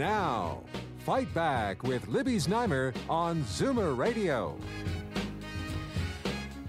Now, 0.00 0.62
Fight 1.00 1.32
Back 1.34 1.82
with 1.82 2.08
Libby 2.08 2.36
Znaimer 2.36 2.96
on 3.06 3.42
Zoomer 3.42 3.94
Radio. 3.94 4.56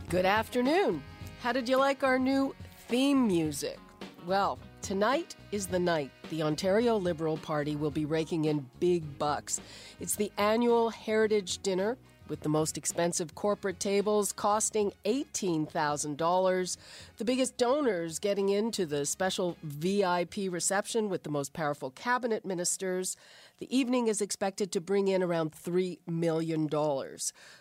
Good 0.09 0.25
afternoon. 0.25 1.01
How 1.41 1.53
did 1.53 1.69
you 1.69 1.77
like 1.77 2.03
our 2.03 2.19
new 2.19 2.53
theme 2.89 3.25
music? 3.25 3.79
Well, 4.27 4.59
tonight 4.81 5.37
is 5.53 5.65
the 5.65 5.79
night 5.79 6.11
the 6.29 6.43
Ontario 6.43 6.97
Liberal 6.97 7.37
Party 7.37 7.77
will 7.77 7.89
be 7.89 8.03
raking 8.03 8.45
in 8.45 8.69
big 8.81 9.17
bucks. 9.17 9.61
It's 10.01 10.17
the 10.17 10.29
annual 10.37 10.89
Heritage 10.89 11.59
Dinner 11.59 11.97
with 12.31 12.39
the 12.39 12.49
most 12.49 12.77
expensive 12.77 13.35
corporate 13.35 13.77
tables 13.77 14.31
costing 14.31 14.93
$18,000. 15.03 16.77
The 17.17 17.25
biggest 17.25 17.57
donors 17.57 18.19
getting 18.19 18.47
into 18.47 18.85
the 18.85 19.05
special 19.05 19.57
VIP 19.61 20.49
reception 20.49 21.09
with 21.09 21.23
the 21.23 21.29
most 21.29 21.51
powerful 21.51 21.89
cabinet 21.91 22.45
ministers. 22.45 23.17
The 23.61 23.77
evening 23.77 24.07
is 24.07 24.21
expected 24.21 24.71
to 24.71 24.81
bring 24.81 25.07
in 25.07 25.21
around 25.21 25.51
$3 25.51 25.99
million. 26.07 26.67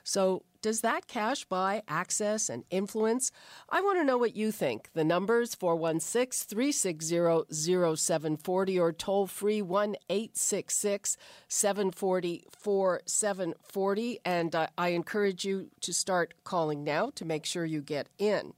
So, 0.03 0.45
does 0.63 0.81
that 0.81 1.07
cash 1.07 1.45
buy 1.45 1.83
access 1.89 2.49
and 2.49 2.65
influence? 2.71 3.31
I 3.69 3.83
want 3.83 3.99
to 3.99 4.05
know 4.05 4.17
what 4.17 4.35
you 4.35 4.51
think. 4.51 4.89
The 4.95 5.05
numbers 5.05 5.55
416 5.55 6.49
360 6.49 7.97
0740 7.97 8.79
or 8.79 8.93
toll 8.93 9.27
free 9.27 9.61
1 9.61 9.97
866 10.09 11.19
740 11.49 12.45
4740. 12.51 14.21
And 14.25 14.55
uh, 14.55 14.69
I 14.79 14.89
encourage 14.89 15.45
you 15.45 15.69
to 15.83 15.93
start 15.93 16.33
calling 16.45 16.83
now 16.83 17.11
to 17.17 17.27
make 17.27 17.45
sure 17.45 17.67
you 17.67 17.83
get 17.83 18.09
in. 18.19 18.55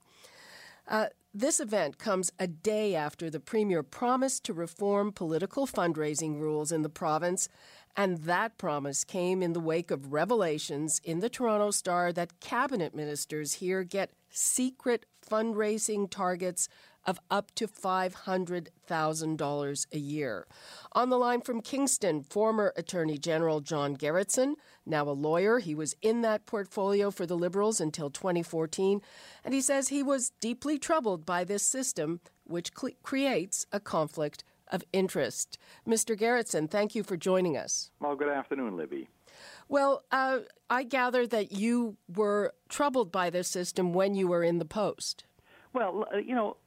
Uh, 0.87 1.07
this 1.33 1.59
event 1.59 1.97
comes 1.97 2.31
a 2.37 2.45
day 2.45 2.93
after 2.95 3.29
the 3.29 3.39
Premier 3.39 3.81
promised 3.81 4.43
to 4.45 4.53
reform 4.53 5.11
political 5.11 5.65
fundraising 5.65 6.39
rules 6.39 6.71
in 6.71 6.83
the 6.83 6.89
province, 6.89 7.49
and 7.97 8.19
that 8.19 8.57
promise 8.57 9.03
came 9.03 9.41
in 9.41 9.53
the 9.53 9.59
wake 9.59 9.89
of 9.89 10.13
revelations 10.13 11.01
in 11.03 11.21
the 11.21 11.29
Toronto 11.29 11.71
Star 11.71 12.13
that 12.13 12.39
cabinet 12.39 12.93
ministers 12.93 13.53
here 13.53 13.83
get 13.83 14.11
secret 14.29 15.05
fundraising 15.27 16.09
targets 16.09 16.67
of 17.05 17.19
up 17.29 17.53
to 17.55 17.67
$500,000 17.67 19.85
a 19.91 19.97
year. 19.97 20.47
On 20.93 21.09
the 21.09 21.17
line 21.17 21.41
from 21.41 21.59
Kingston, 21.61 22.23
former 22.23 22.71
Attorney 22.75 23.17
General 23.17 23.59
John 23.61 23.97
Gerretsen, 23.97 24.55
now 24.85 25.07
a 25.07 25.11
lawyer. 25.11 25.59
He 25.59 25.75
was 25.75 25.95
in 26.01 26.21
that 26.21 26.45
portfolio 26.45 27.11
for 27.11 27.25
the 27.25 27.37
Liberals 27.37 27.81
until 27.81 28.09
2014, 28.09 29.01
and 29.43 29.53
he 29.53 29.61
says 29.61 29.87
he 29.87 30.03
was 30.03 30.31
deeply 30.39 30.79
troubled 30.79 31.25
by 31.25 31.43
this 31.43 31.63
system, 31.63 32.21
which 32.43 32.71
cl- 32.77 32.93
creates 33.03 33.65
a 33.71 33.79
conflict 33.79 34.43
of 34.69 34.83
interest. 34.91 35.57
Mr. 35.87 36.17
Gerretsen, 36.17 36.69
thank 36.69 36.95
you 36.95 37.03
for 37.03 37.17
joining 37.17 37.57
us. 37.57 37.91
Well, 37.99 38.15
good 38.15 38.29
afternoon, 38.29 38.77
Libby. 38.77 39.09
Well, 39.67 40.03
uh, 40.11 40.39
I 40.69 40.83
gather 40.83 41.25
that 41.27 41.51
you 41.51 41.97
were 42.13 42.53
troubled 42.69 43.11
by 43.11 43.29
this 43.29 43.47
system 43.47 43.93
when 43.93 44.15
you 44.15 44.27
were 44.27 44.43
in 44.43 44.59
the 44.59 44.65
post. 44.65 45.25
Well, 45.73 46.05
you 46.23 46.35
know, 46.35 46.57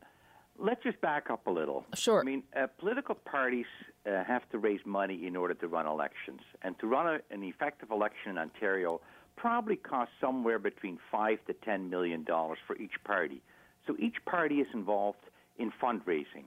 let's 0.59 0.83
just 0.83 1.01
back 1.01 1.31
up 1.31 1.47
a 1.47 1.51
little. 1.51 1.85
Sure. 1.95 2.21
I 2.21 2.25
mean, 2.25 2.43
uh, 2.55 2.67
political 2.79 3.15
parties 3.15 3.67
uh, 4.07 4.25
have 4.25 4.49
to 4.51 4.59
raise 4.59 4.81
money 4.85 5.27
in 5.27 5.37
order 5.37 5.55
to 5.55 5.69
run 5.69 5.87
elections, 5.87 6.41
and 6.63 6.79
to 6.81 6.87
run 6.87 7.07
a, 7.07 7.35
an 7.35 7.43
effective 7.43 7.91
election 7.91 8.33
in 8.33 8.39
Ontario 8.39 9.01
probably 9.37 9.77
costs 9.77 10.15
somewhere 10.21 10.59
between 10.59 10.99
five 11.11 11.39
to 11.47 11.53
ten 11.53 11.91
million 11.91 12.25
dollars 12.25 12.59
for 12.67 12.77
each 12.77 13.03
party. 13.05 13.43
So 13.87 13.97
each 13.99 14.17
party 14.25 14.57
is 14.57 14.69
involved 14.73 15.19
in 15.59 15.73
fundraising. 15.83 16.45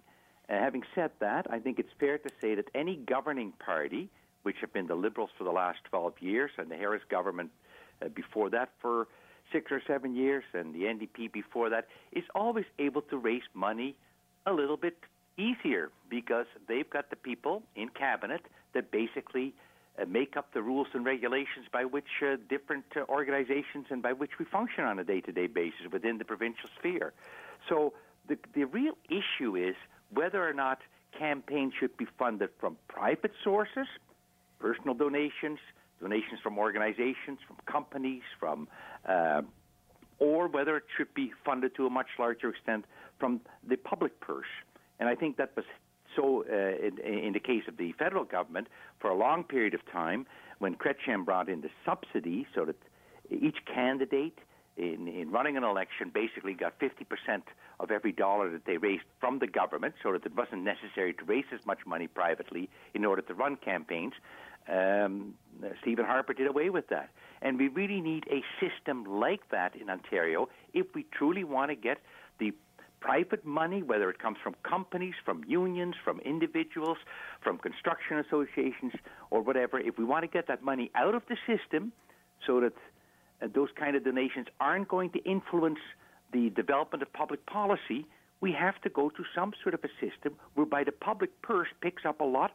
Uh, 0.49 0.53
having 0.59 0.83
said 0.95 1.11
that, 1.19 1.45
I 1.49 1.59
think 1.59 1.79
it's 1.79 1.93
fair 1.99 2.17
to 2.17 2.29
say 2.41 2.55
that 2.55 2.69
any 2.73 2.95
governing 2.95 3.53
party, 3.63 4.09
which 4.43 4.57
have 4.61 4.73
been 4.73 4.87
the 4.87 4.95
Liberals 4.95 5.29
for 5.37 5.43
the 5.43 5.51
last 5.51 5.79
12 5.89 6.13
years, 6.19 6.51
and 6.57 6.69
the 6.71 6.75
Harris 6.75 7.03
government 7.09 7.51
uh, 8.03 8.09
before 8.09 8.49
that 8.49 8.69
for 8.81 9.07
six 9.51 9.71
or 9.71 9.81
seven 9.85 10.15
years, 10.15 10.43
and 10.53 10.73
the 10.73 10.83
NDP 10.83 11.31
before 11.31 11.69
that, 11.69 11.87
is 12.11 12.23
always 12.35 12.65
able 12.77 13.01
to 13.03 13.17
raise 13.17 13.43
money 13.53 13.95
a 14.45 14.53
little 14.53 14.77
bit 14.77 14.97
easier 15.37 15.91
because 16.09 16.45
they've 16.67 16.89
got 16.89 17.09
the 17.09 17.15
people 17.15 17.63
in 17.75 17.89
cabinet 17.89 18.41
that 18.73 18.91
basically 18.91 19.53
uh, 19.99 20.05
make 20.05 20.37
up 20.37 20.53
the 20.53 20.61
rules 20.61 20.87
and 20.93 21.05
regulations 21.05 21.65
by 21.71 21.85
which 21.85 22.21
uh, 22.21 22.35
different 22.49 22.85
uh, 22.95 23.01
organizations 23.09 23.85
and 23.89 24.01
by 24.01 24.13
which 24.13 24.31
we 24.39 24.45
function 24.45 24.83
on 24.83 24.99
a 24.99 25.03
day-to-day 25.03 25.47
basis 25.47 25.87
within 25.91 26.17
the 26.17 26.25
provincial 26.25 26.69
sphere. 26.77 27.13
So 27.67 27.93
the 28.27 28.37
the 28.53 28.65
real 28.65 28.97
issue 29.09 29.55
is 29.55 29.75
whether 30.13 30.47
or 30.47 30.53
not 30.53 30.79
campaigns 31.17 31.73
should 31.79 31.95
be 31.97 32.07
funded 32.17 32.49
from 32.59 32.77
private 32.87 33.31
sources, 33.43 33.87
personal 34.59 34.93
donations, 34.93 35.59
donations 35.99 36.39
from 36.41 36.57
organizations, 36.57 37.39
from 37.47 37.57
companies, 37.65 38.23
from 38.39 38.67
uh, 39.07 39.41
or 40.19 40.47
whether 40.47 40.75
it 40.77 40.83
should 40.97 41.13
be 41.13 41.31
funded 41.45 41.75
to 41.75 41.85
a 41.85 41.89
much 41.89 42.07
larger 42.17 42.49
extent 42.49 42.85
from 43.19 43.39
the 43.67 43.77
public 43.77 44.19
purse. 44.19 44.51
And 44.99 45.07
I 45.07 45.15
think 45.15 45.37
that 45.37 45.51
was 45.55 45.65
so 46.15 46.43
uh, 46.51 46.85
in, 46.85 46.97
in, 46.99 47.33
the 47.33 47.39
case 47.39 47.63
of 47.67 47.77
the 47.77 47.93
federal 47.93 48.25
government 48.25 48.67
for 48.99 49.09
a 49.09 49.15
long 49.15 49.43
period 49.43 49.73
of 49.73 49.81
time 49.91 50.25
when 50.57 50.75
Chrétien 50.75 51.23
brought 51.23 51.47
in 51.47 51.61
the 51.61 51.69
subsidy 51.85 52.45
so 52.53 52.65
that 52.65 52.75
each 53.29 53.57
candidate 53.65 54.37
in, 54.77 55.07
in 55.07 55.29
running 55.29 55.57
an 55.57 55.63
election 55.63 56.11
basically 56.13 56.53
got 56.53 56.79
50% 56.79 57.41
of 57.79 57.91
every 57.91 58.11
dollar 58.11 58.49
that 58.49 58.65
they 58.65 58.77
raised 58.77 59.03
from 59.19 59.39
the 59.39 59.47
government 59.47 59.93
so 60.01 60.13
that 60.13 60.25
it 60.25 60.35
wasn't 60.35 60.63
necessary 60.63 61.13
to 61.13 61.23
raise 61.25 61.45
as 61.53 61.65
much 61.65 61.79
money 61.85 62.07
privately 62.07 62.69
in 62.93 63.05
order 63.05 63.21
to 63.21 63.33
run 63.33 63.55
campaigns. 63.57 64.13
Um, 64.69 65.33
Stephen 65.81 66.05
Harper 66.05 66.33
did 66.33 66.47
away 66.47 66.69
with 66.69 66.87
that. 66.89 67.09
And 67.41 67.57
we 67.57 67.67
really 67.67 68.01
need 68.01 68.25
a 68.29 68.43
system 68.59 69.05
like 69.05 69.49
that 69.51 69.75
in 69.75 69.89
Ontario 69.89 70.49
if 70.73 70.87
we 70.93 71.05
truly 71.11 71.43
want 71.43 71.71
to 71.71 71.75
get 71.75 71.97
the 72.39 72.53
private 72.99 73.45
money, 73.45 73.81
whether 73.81 74.09
it 74.09 74.19
comes 74.19 74.37
from 74.43 74.55
companies, 74.63 75.13
from 75.23 75.43
unions, 75.45 75.95
from 76.03 76.19
individuals, 76.19 76.97
from 77.41 77.57
construction 77.57 78.19
associations, 78.19 78.93
or 79.31 79.41
whatever, 79.41 79.79
if 79.79 79.97
we 79.97 80.03
want 80.03 80.23
to 80.23 80.27
get 80.27 80.47
that 80.47 80.63
money 80.63 80.91
out 80.95 81.15
of 81.15 81.23
the 81.29 81.37
system 81.47 81.93
so 82.45 82.59
that 82.59 82.73
uh, 83.41 83.47
those 83.53 83.69
kind 83.77 83.95
of 83.95 84.03
donations 84.03 84.47
aren't 84.59 84.87
going 84.87 85.09
to 85.11 85.19
influence 85.23 85.79
the 86.33 86.49
development 86.51 87.01
of 87.01 87.11
public 87.13 87.45
policy, 87.45 88.05
we 88.41 88.51
have 88.51 88.79
to 88.81 88.89
go 88.89 89.09
to 89.09 89.23
some 89.35 89.53
sort 89.63 89.73
of 89.73 89.81
a 89.83 89.89
system 89.99 90.35
whereby 90.55 90.83
the 90.83 90.91
public 90.91 91.41
purse 91.41 91.67
picks 91.81 92.05
up 92.05 92.19
a 92.19 92.25
lot 92.25 92.51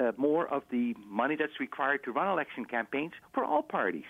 uh, 0.00 0.12
more 0.16 0.46
of 0.48 0.62
the 0.70 0.94
money 1.06 1.36
that's 1.36 1.60
required 1.60 2.04
to 2.04 2.12
run 2.12 2.28
election 2.28 2.64
campaigns 2.64 3.12
for 3.32 3.44
all 3.44 3.62
parties. 3.62 4.04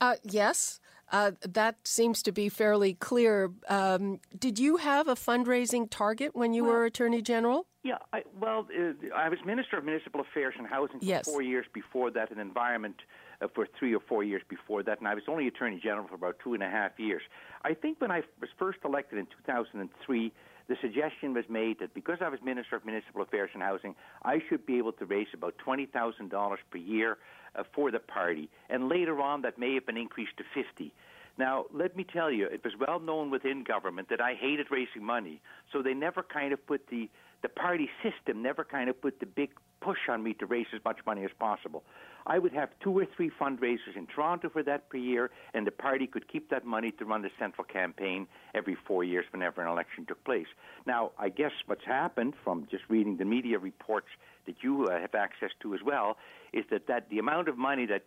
Uh, 0.00 0.16
yes, 0.22 0.80
uh, 1.12 1.32
that 1.42 1.76
seems 1.86 2.22
to 2.22 2.32
be 2.32 2.48
fairly 2.48 2.94
clear. 2.94 3.50
Um, 3.68 4.20
did 4.38 4.58
you 4.58 4.78
have 4.78 5.08
a 5.08 5.14
fundraising 5.14 5.88
target 5.88 6.34
when 6.34 6.52
you 6.52 6.64
well, 6.64 6.72
were 6.72 6.84
Attorney 6.84 7.22
General? 7.22 7.66
Yeah, 7.82 7.98
I, 8.12 8.22
well, 8.38 8.66
uh, 8.76 8.92
I 9.14 9.28
was 9.28 9.38
Minister 9.46 9.78
of 9.78 9.84
Municipal 9.84 10.20
Affairs 10.20 10.54
and 10.58 10.66
Housing 10.66 11.00
for 11.00 11.22
four 11.22 11.42
years 11.42 11.66
before 11.72 12.10
that, 12.10 12.30
and 12.30 12.40
Environment 12.40 12.96
uh, 13.40 13.48
for 13.54 13.66
three 13.78 13.94
or 13.94 14.00
four 14.00 14.24
years 14.24 14.42
before 14.48 14.82
that, 14.82 14.98
and 14.98 15.08
I 15.08 15.14
was 15.14 15.24
only 15.28 15.46
Attorney 15.46 15.80
General 15.82 16.06
for 16.08 16.14
about 16.14 16.36
two 16.42 16.54
and 16.54 16.62
a 16.62 16.70
half 16.70 16.92
years. 16.98 17.22
I 17.64 17.74
think 17.74 18.00
when 18.00 18.10
I 18.10 18.22
was 18.40 18.50
first 18.58 18.78
elected 18.84 19.18
in 19.18 19.26
2003, 19.46 20.32
the 20.68 20.76
suggestion 20.80 21.32
was 21.32 21.44
made 21.48 21.78
that 21.80 21.94
because 21.94 22.18
I 22.20 22.28
was 22.28 22.40
Minister 22.44 22.76
of 22.76 22.84
Municipal 22.84 23.22
Affairs 23.22 23.50
and 23.54 23.62
Housing, 23.62 23.94
I 24.24 24.40
should 24.48 24.66
be 24.66 24.78
able 24.78 24.92
to 24.92 25.04
raise 25.04 25.28
about 25.32 25.54
$20,000 25.64 26.56
per 26.70 26.78
year 26.78 27.18
uh, 27.54 27.62
for 27.72 27.90
the 27.90 28.00
party. 28.00 28.48
And 28.68 28.88
later 28.88 29.20
on, 29.20 29.42
that 29.42 29.58
may 29.58 29.74
have 29.74 29.86
been 29.86 29.96
increased 29.96 30.36
to 30.38 30.44
50. 30.54 30.92
Now, 31.38 31.66
let 31.72 31.96
me 31.96 32.04
tell 32.04 32.30
you, 32.30 32.46
it 32.46 32.64
was 32.64 32.72
well 32.86 32.98
known 32.98 33.30
within 33.30 33.62
government 33.62 34.08
that 34.08 34.20
I 34.20 34.34
hated 34.34 34.68
raising 34.70 35.04
money, 35.04 35.40
so 35.72 35.82
they 35.82 35.92
never 35.92 36.22
kind 36.22 36.52
of 36.52 36.66
put 36.66 36.88
the 36.88 37.08
the 37.42 37.48
party 37.50 37.88
system 38.02 38.42
never 38.42 38.64
kind 38.64 38.88
of 38.88 39.00
put 39.00 39.20
the 39.20 39.26
big 39.26 39.50
push 39.80 39.98
on 40.08 40.22
me 40.22 40.34
to 40.34 40.46
raise 40.46 40.66
as 40.74 40.80
much 40.84 40.98
money 41.06 41.24
as 41.24 41.30
possible. 41.38 41.84
I 42.26 42.38
would 42.38 42.52
have 42.52 42.70
two 42.80 42.98
or 42.98 43.06
three 43.16 43.30
fundraisers 43.30 43.94
in 43.94 44.06
Toronto 44.06 44.48
for 44.48 44.62
that 44.64 44.88
per 44.88 44.96
year, 44.96 45.30
and 45.54 45.66
the 45.66 45.70
party 45.70 46.06
could 46.08 46.26
keep 46.26 46.50
that 46.50 46.64
money 46.64 46.90
to 46.92 47.04
run 47.04 47.22
the 47.22 47.30
central 47.38 47.64
campaign 47.64 48.26
every 48.54 48.76
four 48.86 49.04
years 49.04 49.26
whenever 49.30 49.62
an 49.62 49.68
election 49.68 50.04
took 50.06 50.22
place. 50.24 50.48
Now, 50.86 51.12
I 51.18 51.28
guess 51.28 51.52
what's 51.66 51.84
happened 51.84 52.34
from 52.42 52.66
just 52.70 52.82
reading 52.88 53.16
the 53.16 53.24
media 53.24 53.58
reports 53.58 54.08
that 54.46 54.56
you 54.62 54.86
uh, 54.86 54.98
have 55.00 55.14
access 55.14 55.50
to 55.60 55.74
as 55.74 55.80
well 55.84 56.16
is 56.52 56.64
that, 56.70 56.88
that 56.88 57.08
the 57.10 57.18
amount 57.18 57.48
of 57.48 57.56
money 57.56 57.86
that 57.86 58.04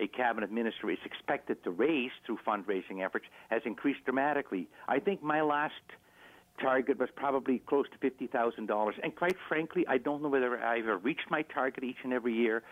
a 0.00 0.06
cabinet 0.06 0.50
minister 0.50 0.90
is 0.90 0.98
expected 1.04 1.62
to 1.64 1.70
raise 1.70 2.10
through 2.26 2.38
fundraising 2.46 3.04
efforts 3.04 3.26
has 3.48 3.62
increased 3.64 4.04
dramatically. 4.04 4.68
I 4.88 4.98
think 4.98 5.22
my 5.22 5.40
last 5.42 5.74
target 6.62 6.98
was 6.98 7.08
probably 7.14 7.58
close 7.58 7.86
to 7.90 8.10
$50,000. 8.10 8.92
And 9.02 9.14
quite 9.14 9.36
frankly, 9.48 9.84
I 9.88 9.98
don't 9.98 10.22
know 10.22 10.28
whether 10.28 10.58
I 10.58 10.78
ever 10.78 10.96
reached 10.96 11.30
my 11.30 11.42
target 11.42 11.84
each 11.84 11.98
and 12.04 12.12
every 12.12 12.34
year. 12.34 12.62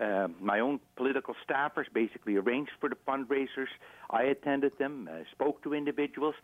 Uh, 0.00 0.28
my 0.40 0.60
own 0.60 0.78
political 0.96 1.34
staffers 1.46 1.86
basically 1.92 2.36
arranged 2.36 2.72
for 2.80 2.88
the 2.88 2.96
fundraisers. 3.06 3.68
I 4.10 4.22
attended 4.22 4.78
them, 4.78 5.08
uh, 5.10 5.24
spoke 5.32 5.62
to 5.64 5.74
individuals 5.74 6.36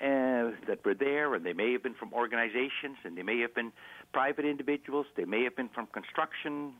uh, 0.00 0.50
that 0.66 0.80
were 0.84 0.94
there, 0.94 1.34
and 1.34 1.44
they 1.44 1.52
may 1.52 1.72
have 1.72 1.82
been 1.82 1.94
from 1.94 2.12
organizations, 2.12 2.96
and 3.04 3.16
they 3.16 3.22
may 3.22 3.40
have 3.40 3.54
been 3.54 3.72
private 4.12 4.44
individuals, 4.44 5.06
they 5.16 5.24
may 5.24 5.44
have 5.44 5.54
been 5.54 5.68
from 5.68 5.86
construction 5.86 6.72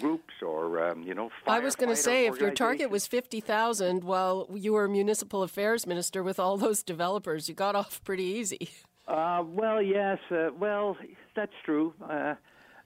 groups 0.00 0.34
or 0.42 0.90
um, 0.90 1.02
you 1.02 1.14
know. 1.14 1.30
I 1.46 1.58
was 1.58 1.74
going 1.74 1.88
to 1.88 1.96
say, 1.96 2.26
if 2.26 2.40
your 2.40 2.52
target 2.52 2.90
was 2.90 3.06
fifty 3.06 3.40
thousand, 3.40 4.04
while 4.04 4.48
you 4.54 4.72
were 4.72 4.88
municipal 4.88 5.42
affairs 5.42 5.86
minister 5.86 6.22
with 6.22 6.38
all 6.38 6.56
those 6.56 6.82
developers, 6.82 7.48
you 7.48 7.54
got 7.54 7.74
off 7.74 8.02
pretty 8.04 8.24
easy. 8.24 8.70
Uh, 9.08 9.42
well, 9.46 9.82
yes. 9.82 10.18
Uh, 10.30 10.50
well, 10.58 10.96
that's 11.34 11.52
true. 11.64 11.94
Uh, 12.02 12.34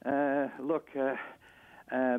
uh 0.07 0.49
look, 0.61 0.87
uh, 0.99 1.15
uh, 1.95 2.19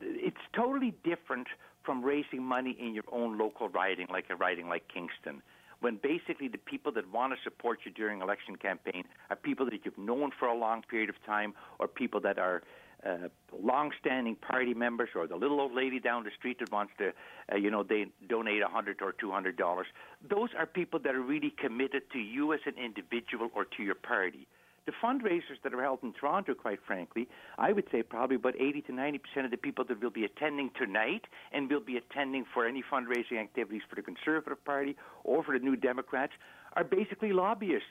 it's 0.00 0.36
totally 0.54 0.94
different 1.04 1.46
from 1.84 2.04
raising 2.04 2.42
money 2.42 2.76
in 2.80 2.92
your 2.92 3.04
own 3.12 3.38
local 3.38 3.68
riding, 3.68 4.06
like 4.10 4.24
a 4.30 4.36
riding 4.36 4.68
like 4.68 4.84
Kingston 4.92 5.42
when 5.80 6.00
basically 6.02 6.48
the 6.48 6.56
people 6.56 6.90
that 6.90 7.12
want 7.12 7.30
to 7.34 7.38
support 7.44 7.80
you 7.84 7.90
during 7.92 8.22
election 8.22 8.56
campaign 8.56 9.04
are 9.28 9.36
people 9.36 9.66
that 9.66 9.80
you've 9.84 9.98
known 9.98 10.30
for 10.38 10.48
a 10.48 10.56
long 10.56 10.82
period 10.88 11.10
of 11.10 11.16
time 11.26 11.52
or 11.78 11.86
people 11.86 12.20
that 12.20 12.38
are 12.38 12.62
uh, 13.04 13.28
long-standing 13.62 14.36
party 14.36 14.74
members 14.74 15.10
or 15.14 15.26
the 15.26 15.36
little 15.36 15.60
old 15.60 15.74
lady 15.74 16.00
down 16.00 16.24
the 16.24 16.30
street 16.38 16.58
that 16.60 16.72
wants 16.72 16.92
to, 16.98 17.12
uh, 17.52 17.56
you 17.56 17.70
know, 17.70 17.82
they 17.82 18.06
donate 18.28 18.62
a 18.62 18.68
hundred 18.68 19.02
or 19.02 19.12
two 19.12 19.30
hundred 19.30 19.56
dollars. 19.56 19.86
Those 20.28 20.50
are 20.58 20.66
people 20.66 20.98
that 21.00 21.14
are 21.14 21.22
really 21.22 21.50
committed 21.50 22.02
to 22.12 22.18
you 22.18 22.52
as 22.52 22.60
an 22.66 22.74
individual 22.82 23.50
or 23.54 23.64
to 23.64 23.82
your 23.82 23.94
party. 23.94 24.46
The 24.86 24.92
fundraisers 25.02 25.62
that 25.62 25.72
are 25.72 25.80
held 25.80 26.00
in 26.02 26.12
Toronto, 26.12 26.52
quite 26.52 26.78
frankly, 26.86 27.26
I 27.56 27.72
would 27.72 27.86
say 27.90 28.02
probably 28.02 28.36
about 28.36 28.54
80 28.60 28.82
to 28.82 28.92
90 28.92 29.18
percent 29.18 29.44
of 29.46 29.50
the 29.50 29.56
people 29.56 29.84
that 29.86 30.02
will 30.02 30.10
be 30.10 30.24
attending 30.24 30.70
tonight 30.78 31.24
and 31.52 31.70
will 31.70 31.80
be 31.80 31.96
attending 31.96 32.44
for 32.52 32.66
any 32.66 32.82
fundraising 32.82 33.40
activities 33.40 33.82
for 33.88 33.96
the 33.96 34.02
Conservative 34.02 34.62
Party 34.64 34.96
or 35.24 35.42
for 35.42 35.58
the 35.58 35.64
New 35.64 35.76
Democrats 35.76 36.32
are 36.74 36.84
basically 36.84 37.32
lobbyists. 37.32 37.88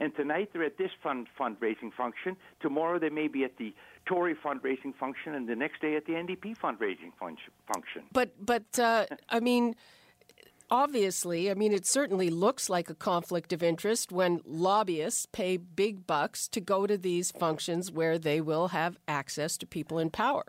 And 0.00 0.14
tonight 0.16 0.50
they're 0.52 0.64
at 0.64 0.78
this 0.78 0.90
fund 1.02 1.28
fundraising 1.38 1.92
function. 1.96 2.36
Tomorrow 2.60 2.98
they 2.98 3.10
may 3.10 3.28
be 3.28 3.44
at 3.44 3.58
the 3.58 3.74
Tory 4.06 4.34
fundraising 4.34 4.94
function, 4.98 5.34
and 5.34 5.46
the 5.46 5.54
next 5.54 5.82
day 5.82 5.94
at 5.94 6.06
the 6.06 6.12
NDP 6.14 6.56
fundraising 6.58 7.12
fun- 7.18 7.36
function. 7.72 8.02
But 8.12 8.30
but 8.44 8.78
uh, 8.78 9.06
I 9.28 9.40
mean 9.40 9.76
obviously, 10.70 11.50
I 11.50 11.54
mean, 11.54 11.72
it 11.72 11.86
certainly 11.86 12.30
looks 12.30 12.70
like 12.70 12.88
a 12.88 12.94
conflict 12.94 13.52
of 13.52 13.62
interest 13.62 14.12
when 14.12 14.40
lobbyists 14.46 15.26
pay 15.26 15.56
big 15.56 16.06
bucks 16.06 16.48
to 16.48 16.60
go 16.60 16.86
to 16.86 16.96
these 16.96 17.32
functions 17.32 17.90
where 17.90 18.18
they 18.18 18.40
will 18.40 18.68
have 18.68 18.96
access 19.08 19.58
to 19.58 19.66
people 19.66 19.98
in 19.98 20.10
power. 20.10 20.44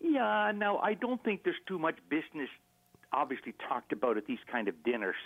Yeah, 0.00 0.52
now 0.54 0.78
I 0.78 0.94
don't 0.94 1.22
think 1.22 1.44
there's 1.44 1.56
too 1.66 1.78
much 1.78 1.98
business 2.08 2.48
obviously 3.12 3.54
talked 3.68 3.92
about 3.92 4.16
at 4.16 4.26
these 4.26 4.38
kind 4.50 4.68
of 4.68 4.82
dinners 4.84 5.16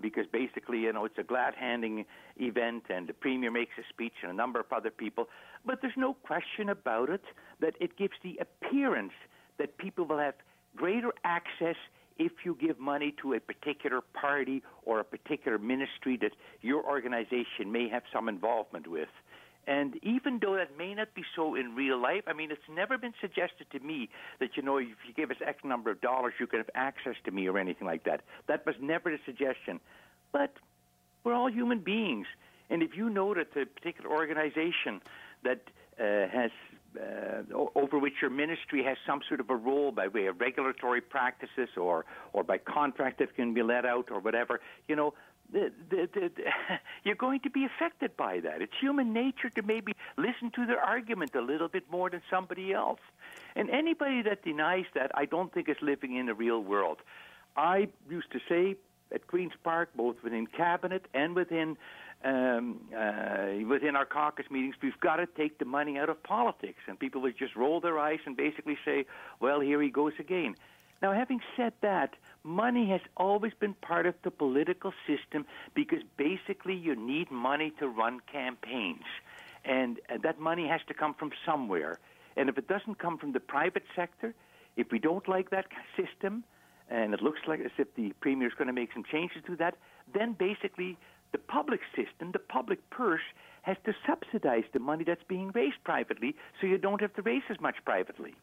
because 0.00 0.26
basically, 0.32 0.80
you 0.80 0.92
know, 0.92 1.04
it's 1.04 1.18
a 1.18 1.22
glad 1.22 1.54
handing 1.54 2.04
event 2.36 2.84
and 2.90 3.06
the 3.08 3.12
premier 3.12 3.50
makes 3.50 3.72
a 3.78 3.82
speech 3.88 4.14
and 4.22 4.30
a 4.30 4.34
number 4.34 4.60
of 4.60 4.66
other 4.72 4.90
people. 4.90 5.28
But 5.64 5.80
there's 5.82 5.96
no 5.96 6.14
question 6.14 6.68
about 6.68 7.10
it 7.10 7.22
that 7.60 7.74
it 7.80 7.96
gives 7.96 8.14
the 8.22 8.38
appearance 8.40 9.12
that 9.58 9.76
people 9.78 10.04
will 10.04 10.18
have 10.18 10.34
greater 10.76 11.12
access 11.24 11.76
if 12.18 12.32
you 12.44 12.56
give 12.60 12.78
money 12.78 13.14
to 13.22 13.34
a 13.34 13.40
particular 13.40 14.00
party 14.00 14.62
or 14.84 15.00
a 15.00 15.04
particular 15.04 15.58
ministry 15.58 16.18
that 16.20 16.32
your 16.62 16.84
organization 16.84 17.70
may 17.70 17.88
have 17.88 18.02
some 18.12 18.28
involvement 18.28 18.86
with. 18.88 19.08
And 19.68 19.98
even 20.02 20.38
though 20.40 20.56
that 20.56 20.78
may 20.78 20.94
not 20.94 21.12
be 21.14 21.22
so 21.36 21.54
in 21.54 21.74
real 21.74 22.00
life, 22.00 22.22
I 22.26 22.32
mean, 22.32 22.50
it's 22.50 22.70
never 22.74 22.96
been 22.96 23.12
suggested 23.20 23.66
to 23.72 23.80
me 23.80 24.08
that, 24.40 24.56
you 24.56 24.62
know, 24.62 24.78
if 24.78 24.88
you 25.06 25.12
give 25.14 25.30
us 25.30 25.36
X 25.46 25.58
number 25.62 25.90
of 25.90 26.00
dollars, 26.00 26.32
you 26.40 26.46
can 26.46 26.60
have 26.60 26.70
access 26.74 27.16
to 27.26 27.30
me 27.30 27.46
or 27.48 27.58
anything 27.58 27.86
like 27.86 28.04
that. 28.04 28.22
That 28.46 28.64
was 28.64 28.76
never 28.80 29.10
the 29.10 29.18
suggestion. 29.26 29.78
But 30.32 30.54
we're 31.22 31.34
all 31.34 31.50
human 31.50 31.80
beings. 31.80 32.26
And 32.70 32.82
if 32.82 32.96
you 32.96 33.10
know 33.10 33.34
that 33.34 33.54
a 33.60 33.66
particular 33.66 34.10
organization 34.10 35.02
that 35.44 35.60
uh, 36.00 36.28
has 36.32 36.50
uh, 36.98 37.42
over 37.74 37.98
which 37.98 38.14
your 38.22 38.30
ministry 38.30 38.82
has 38.82 38.96
some 39.06 39.20
sort 39.28 39.40
of 39.40 39.50
a 39.50 39.56
role 39.56 39.92
by 39.92 40.08
way 40.08 40.26
of 40.26 40.40
regulatory 40.40 41.02
practices 41.02 41.68
or 41.76 42.06
or 42.32 42.42
by 42.42 42.56
contract 42.56 43.18
that 43.18 43.36
can 43.36 43.52
be 43.52 43.62
let 43.62 43.84
out 43.84 44.10
or 44.10 44.18
whatever, 44.20 44.60
you 44.88 44.96
know, 44.96 45.12
the, 45.52 45.72
the, 45.90 46.08
the, 46.12 46.30
you're 47.04 47.14
going 47.14 47.40
to 47.40 47.50
be 47.50 47.64
affected 47.64 48.16
by 48.16 48.40
that. 48.40 48.62
It's 48.62 48.72
human 48.80 49.12
nature 49.12 49.50
to 49.50 49.62
maybe 49.62 49.94
listen 50.16 50.50
to 50.56 50.66
their 50.66 50.80
argument 50.80 51.34
a 51.34 51.40
little 51.40 51.68
bit 51.68 51.90
more 51.90 52.10
than 52.10 52.22
somebody 52.30 52.72
else. 52.72 53.00
And 53.56 53.70
anybody 53.70 54.22
that 54.22 54.42
denies 54.44 54.86
that, 54.94 55.10
I 55.14 55.24
don't 55.24 55.52
think 55.52 55.68
is 55.68 55.76
living 55.80 56.16
in 56.16 56.26
the 56.26 56.34
real 56.34 56.62
world. 56.62 56.98
I 57.56 57.88
used 58.08 58.30
to 58.32 58.40
say 58.48 58.76
at 59.12 59.26
Queen's 59.26 59.52
Park, 59.64 59.90
both 59.96 60.16
within 60.22 60.46
cabinet 60.46 61.06
and 61.14 61.34
within 61.34 61.76
um, 62.24 62.80
uh, 62.96 63.64
within 63.68 63.94
our 63.94 64.04
caucus 64.04 64.46
meetings, 64.50 64.74
we've 64.82 64.98
got 64.98 65.16
to 65.16 65.26
take 65.26 65.58
the 65.58 65.64
money 65.64 65.98
out 65.98 66.08
of 66.08 66.20
politics. 66.24 66.80
And 66.88 66.98
people 66.98 67.20
would 67.22 67.38
just 67.38 67.54
roll 67.54 67.80
their 67.80 67.96
eyes 67.96 68.18
and 68.26 68.36
basically 68.36 68.76
say, 68.84 69.06
well, 69.38 69.60
here 69.60 69.80
he 69.80 69.88
goes 69.88 70.14
again. 70.18 70.56
Now, 71.00 71.12
having 71.12 71.40
said 71.56 71.72
that, 71.80 72.14
money 72.42 72.88
has 72.90 73.00
always 73.16 73.52
been 73.58 73.74
part 73.74 74.06
of 74.06 74.14
the 74.24 74.30
political 74.30 74.92
system 75.06 75.46
because 75.74 76.00
basically 76.16 76.74
you 76.74 76.96
need 76.96 77.30
money 77.30 77.72
to 77.78 77.88
run 77.88 78.20
campaigns. 78.30 79.04
And, 79.64 80.00
and 80.08 80.22
that 80.22 80.40
money 80.40 80.66
has 80.66 80.80
to 80.88 80.94
come 80.94 81.14
from 81.14 81.30
somewhere. 81.46 81.98
And 82.36 82.48
if 82.48 82.58
it 82.58 82.68
doesn't 82.68 82.98
come 82.98 83.18
from 83.18 83.32
the 83.32 83.40
private 83.40 83.84
sector, 83.94 84.34
if 84.76 84.90
we 84.90 84.98
don't 84.98 85.28
like 85.28 85.50
that 85.50 85.66
system, 85.96 86.44
and 86.88 87.12
it 87.12 87.22
looks 87.22 87.40
like 87.46 87.60
as 87.60 87.70
if 87.78 87.94
the 87.94 88.12
premier 88.20 88.48
is 88.48 88.54
going 88.54 88.68
to 88.68 88.72
make 88.72 88.92
some 88.92 89.04
changes 89.04 89.38
to 89.46 89.56
that, 89.56 89.76
then 90.12 90.32
basically 90.32 90.96
the 91.32 91.38
public 91.38 91.80
system, 91.94 92.32
the 92.32 92.38
public 92.38 92.88
purse, 92.90 93.22
has 93.62 93.76
to 93.84 93.92
subsidize 94.06 94.64
the 94.72 94.78
money 94.78 95.04
that's 95.04 95.22
being 95.28 95.50
raised 95.54 95.82
privately 95.84 96.34
so 96.60 96.66
you 96.66 96.78
don't 96.78 97.00
have 97.00 97.12
to 97.14 97.22
raise 97.22 97.42
as 97.50 97.60
much 97.60 97.76
privately. 97.84 98.34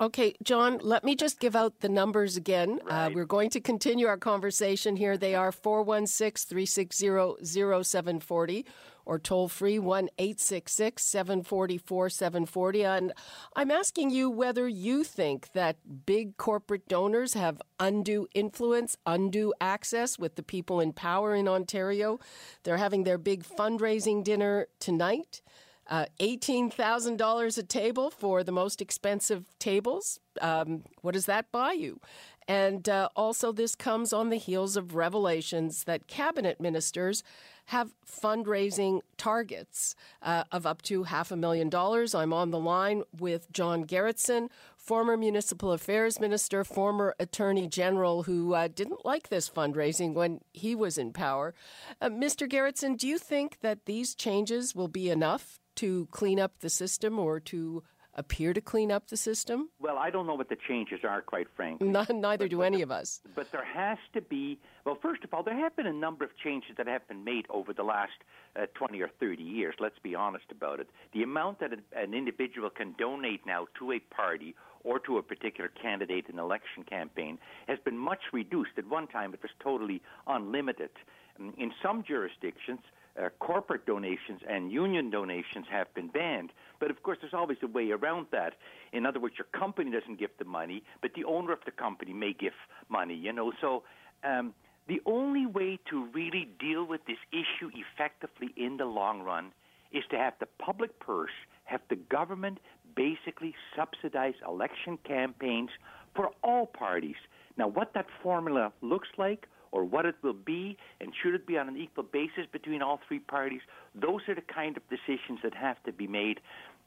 Okay, 0.00 0.34
John, 0.44 0.78
let 0.80 1.02
me 1.02 1.16
just 1.16 1.40
give 1.40 1.56
out 1.56 1.80
the 1.80 1.88
numbers 1.88 2.36
again. 2.36 2.78
Uh, 2.84 2.88
right. 2.88 3.06
Uh, 3.06 3.10
we're 3.14 3.24
going 3.24 3.50
to 3.50 3.60
continue 3.60 4.06
our 4.06 4.16
conversation 4.16 4.94
here. 4.94 5.16
They 5.16 5.34
are 5.34 5.50
416 5.50 6.48
360 6.48 7.44
0740 7.82 8.64
or 9.04 9.18
toll 9.18 9.48
free 9.48 9.80
1 9.80 10.08
866 10.16 11.02
744 11.02 12.10
740. 12.10 12.84
And 12.84 13.12
I'm 13.56 13.72
asking 13.72 14.10
you 14.10 14.30
whether 14.30 14.68
you 14.68 15.02
think 15.02 15.50
that 15.54 15.78
big 16.06 16.36
corporate 16.36 16.86
donors 16.86 17.34
have 17.34 17.60
undue 17.80 18.28
influence, 18.34 18.96
undue 19.04 19.52
access 19.60 20.16
with 20.16 20.36
the 20.36 20.44
people 20.44 20.78
in 20.78 20.92
power 20.92 21.34
in 21.34 21.48
Ontario. 21.48 22.20
They're 22.62 22.76
having 22.76 23.02
their 23.02 23.18
big 23.18 23.42
fundraising 23.42 24.22
dinner 24.22 24.68
tonight. 24.78 25.42
Uh, 25.88 26.06
$18,000 26.20 27.58
a 27.58 27.62
table 27.62 28.10
for 28.10 28.44
the 28.44 28.52
most 28.52 28.82
expensive 28.82 29.44
tables. 29.58 30.20
Um, 30.40 30.84
what 31.00 31.14
does 31.14 31.26
that 31.26 31.50
buy 31.50 31.72
you? 31.72 32.00
And 32.48 32.88
uh, 32.88 33.10
also, 33.14 33.52
this 33.52 33.74
comes 33.74 34.12
on 34.12 34.30
the 34.30 34.36
heels 34.36 34.76
of 34.76 34.94
revelations 34.94 35.84
that 35.84 36.06
cabinet 36.06 36.58
ministers 36.60 37.22
have 37.66 37.90
fundraising 38.06 39.00
targets 39.18 39.94
uh, 40.22 40.44
of 40.50 40.64
up 40.64 40.80
to 40.80 41.02
half 41.02 41.30
a 41.30 41.36
million 41.36 41.68
dollars. 41.68 42.14
I'm 42.14 42.32
on 42.32 42.50
the 42.50 42.58
line 42.58 43.02
with 43.18 43.52
John 43.52 43.84
Gerretsen, 43.84 44.48
former 44.78 45.18
municipal 45.18 45.72
affairs 45.72 46.18
minister, 46.18 46.64
former 46.64 47.14
attorney 47.20 47.66
general, 47.66 48.22
who 48.22 48.54
uh, 48.54 48.68
didn't 48.68 49.04
like 49.04 49.28
this 49.28 49.50
fundraising 49.50 50.14
when 50.14 50.40
he 50.54 50.74
was 50.74 50.96
in 50.96 51.12
power. 51.12 51.52
Uh, 52.00 52.08
Mr. 52.08 52.48
Gerretsen, 52.48 52.96
do 52.96 53.06
you 53.06 53.18
think 53.18 53.58
that 53.60 53.84
these 53.84 54.14
changes 54.14 54.74
will 54.74 54.88
be 54.88 55.10
enough 55.10 55.60
to 55.78 56.08
clean 56.10 56.40
up 56.40 56.58
the 56.58 56.68
system 56.68 57.18
or 57.18 57.38
to 57.38 57.84
appear 58.14 58.52
to 58.52 58.60
clean 58.60 58.90
up 58.90 59.08
the 59.08 59.16
system? 59.16 59.68
Well, 59.78 59.96
I 59.96 60.10
don't 60.10 60.26
know 60.26 60.34
what 60.34 60.48
the 60.48 60.56
changes 60.66 61.00
are, 61.04 61.22
quite 61.22 61.46
frankly. 61.54 61.88
neither 61.88 62.44
but, 62.44 62.50
do 62.50 62.58
but 62.58 62.62
any 62.64 62.78
the, 62.78 62.82
of 62.82 62.90
us. 62.90 63.20
But 63.36 63.52
there 63.52 63.64
has 63.64 63.96
to 64.14 64.20
be, 64.20 64.58
well, 64.84 64.98
first 65.00 65.22
of 65.22 65.32
all, 65.32 65.44
there 65.44 65.56
have 65.56 65.76
been 65.76 65.86
a 65.86 65.92
number 65.92 66.24
of 66.24 66.30
changes 66.42 66.72
that 66.78 66.88
have 66.88 67.06
been 67.06 67.22
made 67.22 67.46
over 67.48 67.72
the 67.72 67.84
last 67.84 68.18
uh, 68.56 68.66
20 68.74 69.00
or 69.00 69.10
30 69.20 69.42
years. 69.42 69.76
Let's 69.78 70.00
be 70.02 70.16
honest 70.16 70.46
about 70.50 70.80
it. 70.80 70.90
The 71.14 71.22
amount 71.22 71.60
that 71.60 71.70
an 71.94 72.12
individual 72.12 72.70
can 72.70 72.96
donate 72.98 73.46
now 73.46 73.68
to 73.78 73.92
a 73.92 74.00
party 74.00 74.56
or 74.82 74.98
to 75.00 75.18
a 75.18 75.22
particular 75.22 75.70
candidate 75.80 76.26
in 76.28 76.38
an 76.38 76.44
election 76.44 76.82
campaign 76.82 77.38
has 77.68 77.78
been 77.84 77.96
much 77.96 78.22
reduced. 78.32 78.72
At 78.78 78.88
one 78.88 79.06
time, 79.06 79.32
it 79.32 79.40
was 79.42 79.52
totally 79.62 80.02
unlimited. 80.26 80.90
In 81.38 81.70
some 81.80 82.02
jurisdictions, 82.02 82.80
uh, 83.18 83.28
corporate 83.40 83.86
donations 83.86 84.40
and 84.48 84.70
union 84.70 85.10
donations 85.10 85.66
have 85.70 85.92
been 85.94 86.08
banned. 86.08 86.52
But 86.80 86.90
of 86.90 87.02
course, 87.02 87.18
there's 87.20 87.34
always 87.34 87.58
a 87.62 87.66
way 87.66 87.90
around 87.90 88.26
that. 88.32 88.54
In 88.92 89.06
other 89.06 89.20
words, 89.20 89.34
your 89.38 89.48
company 89.58 89.90
doesn't 89.90 90.18
give 90.18 90.30
the 90.38 90.44
money, 90.44 90.82
but 91.02 91.12
the 91.14 91.24
owner 91.24 91.52
of 91.52 91.60
the 91.64 91.70
company 91.70 92.12
may 92.12 92.32
give 92.32 92.52
money. 92.88 93.14
You 93.14 93.32
know, 93.32 93.52
so 93.60 93.82
um, 94.24 94.54
the 94.86 95.00
only 95.04 95.46
way 95.46 95.78
to 95.90 96.06
really 96.14 96.48
deal 96.58 96.84
with 96.84 97.04
this 97.06 97.18
issue 97.32 97.70
effectively 97.74 98.54
in 98.56 98.76
the 98.76 98.86
long 98.86 99.22
run 99.22 99.52
is 99.92 100.04
to 100.10 100.16
have 100.16 100.34
the 100.40 100.46
public 100.58 100.98
purse, 101.00 101.32
have 101.64 101.80
the 101.88 101.96
government 101.96 102.58
basically 102.94 103.54
subsidize 103.76 104.34
election 104.46 104.98
campaigns 105.04 105.70
for 106.14 106.30
all 106.42 106.66
parties. 106.66 107.16
Now, 107.56 107.68
what 107.68 107.94
that 107.94 108.06
formula 108.22 108.72
looks 108.80 109.08
like 109.16 109.46
or 109.72 109.84
what 109.84 110.06
it 110.06 110.14
will 110.22 110.32
be, 110.32 110.76
and 111.00 111.12
should 111.22 111.34
it 111.34 111.46
be 111.46 111.58
on 111.58 111.68
an 111.68 111.76
equal 111.76 112.04
basis 112.04 112.46
between 112.52 112.82
all 112.82 113.00
three 113.06 113.18
parties, 113.18 113.60
those 113.94 114.20
are 114.28 114.34
the 114.34 114.42
kind 114.42 114.76
of 114.76 114.82
decisions 114.88 115.40
that 115.42 115.54
have 115.54 115.82
to 115.84 115.92
be 115.92 116.06
made 116.06 116.40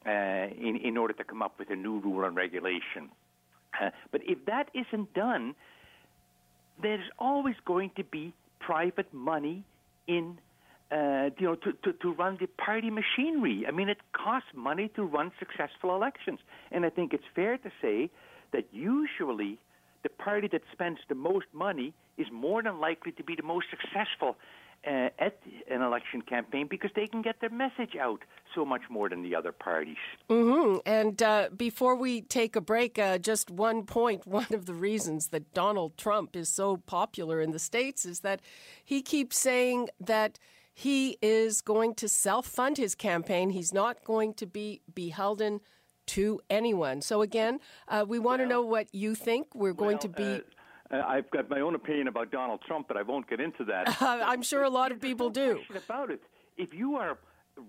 uh, 0.06 0.10
in, 0.10 0.78
in 0.82 0.96
order 0.96 1.14
to 1.14 1.24
come 1.24 1.42
up 1.42 1.58
with 1.58 1.70
a 1.70 1.76
new 1.76 2.00
rule 2.00 2.24
and 2.24 2.36
regulation. 2.36 3.10
Uh, 3.80 3.90
but 4.10 4.20
if 4.24 4.44
that 4.46 4.70
isn't 4.74 5.12
done, 5.14 5.54
there's 6.80 7.08
always 7.18 7.54
going 7.64 7.90
to 7.96 8.04
be 8.04 8.34
private 8.60 9.12
money 9.12 9.64
in 10.06 10.38
uh, 10.92 11.30
you 11.38 11.46
know, 11.46 11.54
to, 11.54 11.72
to, 11.82 11.92
to 11.94 12.12
run 12.12 12.36
the 12.38 12.46
party 12.46 12.90
machinery. 12.90 13.64
I 13.66 13.70
mean, 13.70 13.88
it 13.88 13.98
costs 14.12 14.50
money 14.54 14.90
to 14.94 15.02
run 15.02 15.32
successful 15.38 15.94
elections. 15.94 16.38
And 16.70 16.84
I 16.84 16.90
think 16.90 17.14
it's 17.14 17.24
fair 17.34 17.56
to 17.56 17.70
say 17.80 18.10
that 18.52 18.66
usually 18.72 19.58
the 20.02 20.08
party 20.08 20.48
that 20.52 20.62
spends 20.72 20.98
the 21.08 21.14
most 21.14 21.46
money 21.52 21.94
is 22.18 22.26
more 22.32 22.62
than 22.62 22.80
likely 22.80 23.12
to 23.12 23.22
be 23.22 23.34
the 23.34 23.42
most 23.42 23.66
successful 23.70 24.36
uh, 24.86 25.08
at 25.18 25.38
an 25.70 25.80
election 25.80 26.22
campaign 26.22 26.66
because 26.68 26.90
they 26.96 27.06
can 27.06 27.22
get 27.22 27.40
their 27.40 27.50
message 27.50 27.94
out 28.00 28.20
so 28.54 28.64
much 28.64 28.82
more 28.90 29.08
than 29.08 29.22
the 29.22 29.34
other 29.34 29.52
parties. 29.52 29.96
Mm-hmm. 30.28 30.78
And 30.84 31.22
uh, 31.22 31.50
before 31.56 31.94
we 31.94 32.22
take 32.22 32.56
a 32.56 32.60
break, 32.60 32.98
uh, 32.98 33.18
just 33.18 33.50
one 33.50 33.84
point. 33.84 34.26
One 34.32 34.52
of 34.52 34.66
the 34.66 34.74
reasons 34.74 35.28
that 35.28 35.52
Donald 35.54 35.96
Trump 35.96 36.34
is 36.34 36.48
so 36.48 36.78
popular 36.78 37.40
in 37.40 37.52
the 37.52 37.58
States 37.58 38.04
is 38.04 38.20
that 38.20 38.40
he 38.84 39.02
keeps 39.02 39.38
saying 39.38 39.88
that 40.00 40.38
he 40.74 41.18
is 41.20 41.60
going 41.60 41.94
to 41.96 42.08
self 42.08 42.46
fund 42.46 42.78
his 42.78 42.94
campaign. 42.94 43.50
He's 43.50 43.72
not 43.72 44.04
going 44.04 44.34
to 44.34 44.46
be 44.46 44.80
beholden 44.92 45.60
to 46.06 46.40
anyone. 46.50 47.00
So, 47.02 47.22
again, 47.22 47.60
uh, 47.88 48.04
we 48.06 48.18
want 48.18 48.40
well, 48.40 48.48
to 48.48 48.54
know 48.54 48.62
what 48.62 48.94
you 48.94 49.14
think. 49.14 49.54
We're 49.54 49.72
going 49.72 49.98
well, 49.98 50.02
to 50.02 50.08
be. 50.08 50.42
Uh, 50.90 51.02
I've 51.06 51.30
got 51.30 51.48
my 51.48 51.60
own 51.60 51.74
opinion 51.74 52.08
about 52.08 52.30
Donald 52.30 52.60
Trump, 52.66 52.88
but 52.88 52.96
I 52.96 53.02
won't 53.02 53.28
get 53.28 53.40
into 53.40 53.64
that. 53.64 53.96
I'm 54.00 54.42
sure 54.42 54.62
a 54.62 54.70
lot 54.70 54.92
of 54.92 55.00
people 55.00 55.30
do. 55.30 55.60
About 55.74 56.10
it, 56.10 56.20
if 56.56 56.74
you 56.74 56.96
are 56.96 57.18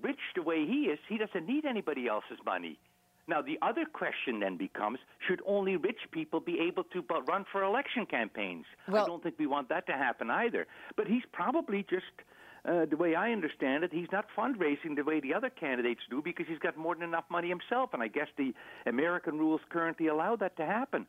rich 0.02 0.20
the 0.36 0.42
way 0.42 0.66
he 0.66 0.88
is, 0.88 1.00
he 1.08 1.18
doesn't 1.18 1.48
need 1.48 1.66
anybody 1.66 2.08
else's 2.08 2.40
money. 2.46 2.80
Now, 3.28 3.42
the 3.42 3.58
other 3.62 3.86
question 3.86 4.42
then 4.42 4.58
becomes 4.58 5.00
should 5.28 5.42
only 5.46 5.78
rich 5.78 6.00
people 6.12 6.42
be 6.42 6.60
able 6.60 6.84
to 6.86 7.04
run 7.26 7.46
for 7.52 7.64
election 7.64 8.06
campaigns? 8.06 8.66
Well, 8.88 9.04
I 9.04 9.08
don't 9.08 9.24
think 9.24 9.36
we 9.40 9.48
want 9.48 9.70
that 9.70 9.88
to 9.88 9.94
happen 9.94 10.30
either. 10.30 10.68
But 10.98 11.08
he's 11.08 11.24
probably 11.32 11.86
just 11.90 12.04
uh, 12.66 12.86
the 12.90 12.96
way 12.96 13.16
I 13.16 13.32
understand 13.32 13.84
it, 13.84 13.92
he's 13.92 14.12
not 14.12 14.26
fundraising 14.38 14.96
the 14.96 15.04
way 15.04 15.20
the 15.20 15.34
other 15.34 15.50
candidates 15.50 16.02
do 16.10 16.22
because 16.22 16.46
he's 16.48 16.60
got 16.60 16.78
more 16.78 16.96
than 16.96 17.04
enough 17.04 17.26
money 17.30 17.50
himself. 17.50 17.90
And 17.94 18.02
I 18.02 18.08
guess 18.08 18.28
the 18.38 18.54
American 18.86 19.38
rules 19.38 19.62
currently 19.70 20.08
allow 20.08 20.36
that 20.38 20.56
to 20.58 20.66
happen. 20.66 21.06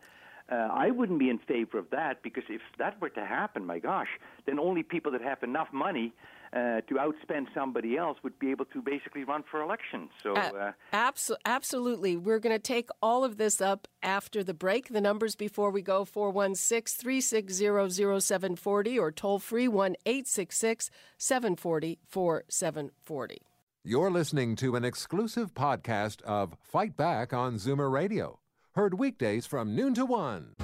Uh, 0.51 0.69
I 0.73 0.91
wouldn't 0.91 1.19
be 1.19 1.31
in 1.31 1.39
favor 1.39 1.79
of 1.79 1.89
that 1.91 2.23
because 2.23 2.43
if 2.49 2.61
that 2.79 3.01
were 3.01 3.09
to 3.11 3.25
happen, 3.25 3.65
my 3.65 3.79
gosh, 3.79 4.09
then 4.47 4.59
only 4.59 4.83
people 4.83 5.13
that 5.13 5.23
have 5.23 5.43
enough 5.43 5.69
money 5.73 6.13
uh, 6.55 6.81
to 6.83 6.95
outspend 6.95 7.47
somebody 7.53 7.97
else 7.97 8.19
would 8.23 8.39
be 8.39 8.51
able 8.51 8.65
to 8.67 8.81
basically 8.81 9.25
run 9.25 9.43
for 9.51 9.61
election. 9.61 10.09
So, 10.23 10.35
uh, 10.35 10.73
Abs- 10.93 11.33
absolutely. 11.45 12.17
We're 12.17 12.39
going 12.39 12.55
to 12.55 12.63
take 12.63 12.91
all 13.03 13.25
of 13.25 13.39
this 13.39 13.61
up 13.61 13.89
after 14.03 14.45
the 14.45 14.55
break. 14.55 14.89
The 14.89 15.01
numbers 15.01 15.35
before 15.35 15.71
we 15.71 15.83
go 15.83 16.05
416 16.05 17.01
360 17.03 18.21
0740 18.21 18.99
or 18.99 19.11
toll 19.11 19.39
free 19.41 19.67
1 19.67 19.97
866 20.07 20.91
740 21.19 21.99
4740. 22.09 23.39
You're 23.83 24.11
listening 24.11 24.57
to 24.57 24.77
an 24.77 24.85
exclusive 24.85 25.53
podcast 25.55 26.23
of 26.23 26.57
Fight 26.63 26.97
Back 26.97 27.33
on 27.35 27.57
Zoomer 27.57 27.91
Radio, 27.91 28.39
heard 28.75 28.95
weekdays 28.95 29.45
from 29.45 29.75
noon 29.75 29.93
to 29.95 30.07
1. 30.07 30.55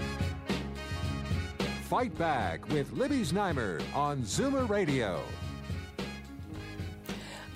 Fight 1.82 2.16
Back 2.16 2.66
with 2.68 2.92
Libby 2.92 3.22
Znaimer 3.22 3.82
on 3.94 4.22
Zoomer 4.22 4.68
Radio. 4.68 5.20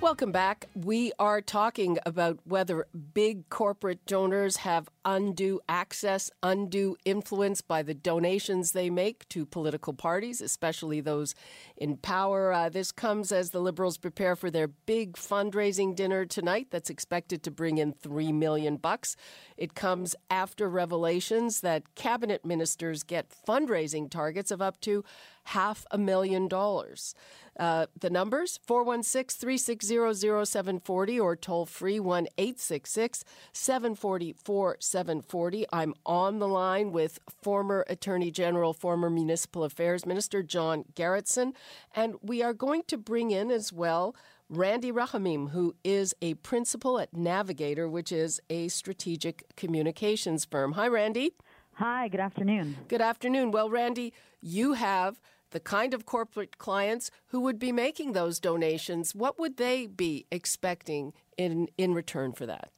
Welcome 0.05 0.33
back. 0.33 0.67
We 0.75 1.13
are 1.19 1.41
talking 1.41 1.97
about 2.05 2.39
whether 2.45 2.87
big 3.15 3.49
corporate 3.49 4.05
donors 4.05 4.57
have 4.59 4.91
undue 5.03 5.63
access, 5.67 6.31
undue 6.43 6.99
influence 7.07 7.63
by 7.63 7.83
the 7.83 7.95
donations 7.95 8.73
they 8.73 8.91
make 8.91 9.27
to 9.31 9.47
political 9.47 9.95
parties, 9.95 10.43
especially 10.43 11.01
those 11.01 11.35
in 11.79 11.97
power. 11.97 12.53
Uh, 12.53 12.69
this 12.69 12.93
comes 12.93 13.33
as 13.33 13.49
the 13.49 13.63
Liberals 13.63 13.97
prepare 13.97 14.37
for 14.37 14.51
their 14.51 14.69
big 14.69 15.15
fundraising 15.15 15.97
dinner 15.97 16.27
tonight 16.27 16.67
that's 16.71 16.91
expected 16.91 17.43
to 17.43 17.51
bring 17.51 17.79
in 17.79 17.95
3 17.95 18.31
million 18.31 18.77
bucks. 18.77 19.17
It 19.57 19.75
comes 19.75 20.15
after 20.29 20.69
revelations 20.69 21.63
that 21.63 21.95
cabinet 21.95 22.45
ministers 22.45 23.05
get 23.05 23.33
fundraising 23.49 24.11
targets 24.11 24.51
of 24.51 24.61
up 24.61 24.83
to 24.83 25.03
half 25.45 25.87
a 25.91 25.99
million 25.99 26.49
dollars. 26.49 27.15
Uh, 27.59 27.87
the 27.99 28.11
numbers 28.11 28.61
416 28.67 29.41
360 29.41 30.45
0740 30.45 31.21
or 31.21 31.37
toll 31.37 31.65
free 31.67 32.01
1 32.01 32.27
866 32.37 33.25
740 33.53 35.67
I'm 35.73 35.95
on 36.05 36.41
the 36.41 36.49
line 36.49 36.91
with 36.91 37.21
former 37.43 37.85
Attorney 37.89 38.33
General, 38.33 38.73
former 38.73 39.09
Municipal 39.09 39.63
Affairs 39.63 40.05
Minister 40.05 40.43
John 40.43 40.85
Gerretsen, 40.95 41.53
and 41.95 42.17
we 42.23 42.43
are 42.43 42.55
going 42.55 42.83
to 42.89 42.99
bring 42.99 43.31
in 43.31 43.53
as 43.53 43.73
well. 43.73 44.17
Randy 44.51 44.93
Rahamim, 44.93 45.51
who 45.51 45.75
is 45.85 46.15
a 46.21 46.35
principal 46.35 46.99
at 46.99 47.15
Navigator, 47.15 47.89
which 47.89 48.13
is 48.13 48.41
a 48.51 48.69
strategic 48.69 49.57
communications 49.57 50.45
firm. 50.45 50.73
Hi, 50.73 50.87
Randy. 50.87 51.33
Hi, 51.75 52.09
good 52.09 52.21
afternoon. 52.21 52.77
Good 52.89 53.01
afternoon. 53.01 53.51
Well, 53.51 53.71
Randy, 53.71 54.13
you 54.41 54.75
have 54.75 55.19
the 55.55 55.61
kind 55.61 55.95
of 55.95 56.05
corporate 56.05 56.59
clients 56.59 57.13
who 57.29 57.41
would 57.41 57.61
be 57.61 57.71
making 57.71 58.13
those 58.13 58.41
donations, 58.41 59.15
what 59.15 59.39
would 59.39 59.57
they 59.57 59.87
be 59.87 60.27
expecting 60.33 61.13
in 61.39 61.69
in 61.79 61.95
return 61.95 62.33
for 62.33 62.45
that? 62.45 62.71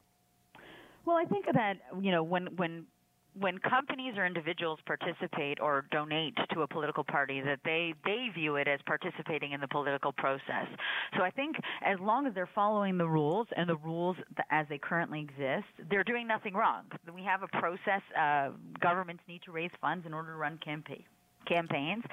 Well, 1.03 1.17
I 1.17 1.25
think 1.25 1.45
that 1.51 1.77
you 1.99 2.11
know 2.11 2.21
when 2.21 2.55
when 2.55 2.85
when 3.33 3.57
companies 3.59 4.13
or 4.15 4.25
individuals 4.27 4.79
participate 4.85 5.59
or 5.59 5.85
donate 5.91 6.35
to 6.53 6.61
a 6.61 6.67
political 6.67 7.03
party 7.03 7.41
that 7.41 7.59
they 7.65 7.95
they 8.05 8.27
view 8.33 8.57
it 8.57 8.67
as 8.67 8.79
participating 8.85 9.53
in 9.53 9.61
the 9.61 9.67
political 9.67 10.11
process. 10.11 10.67
So 11.15 11.23
i 11.23 11.31
think 11.31 11.55
as 11.83 11.99
long 11.99 12.25
as 12.27 12.33
they're 12.33 12.49
following 12.53 12.97
the 12.97 13.07
rules 13.07 13.47
and 13.55 13.69
the 13.69 13.77
rules 13.77 14.17
as 14.51 14.65
they 14.69 14.77
currently 14.77 15.21
exist 15.21 15.67
they're 15.89 16.03
doing 16.03 16.27
nothing 16.27 16.53
wrong. 16.53 16.83
We 17.13 17.23
have 17.23 17.41
a 17.43 17.47
process 17.59 18.01
uh, 18.19 18.49
governments 18.79 19.23
need 19.27 19.41
to 19.45 19.51
raise 19.51 19.71
funds 19.81 20.05
in 20.05 20.13
order 20.13 20.31
to 20.31 20.37
run 20.37 20.59
campaign 20.63 21.03
campaigns. 21.47 22.03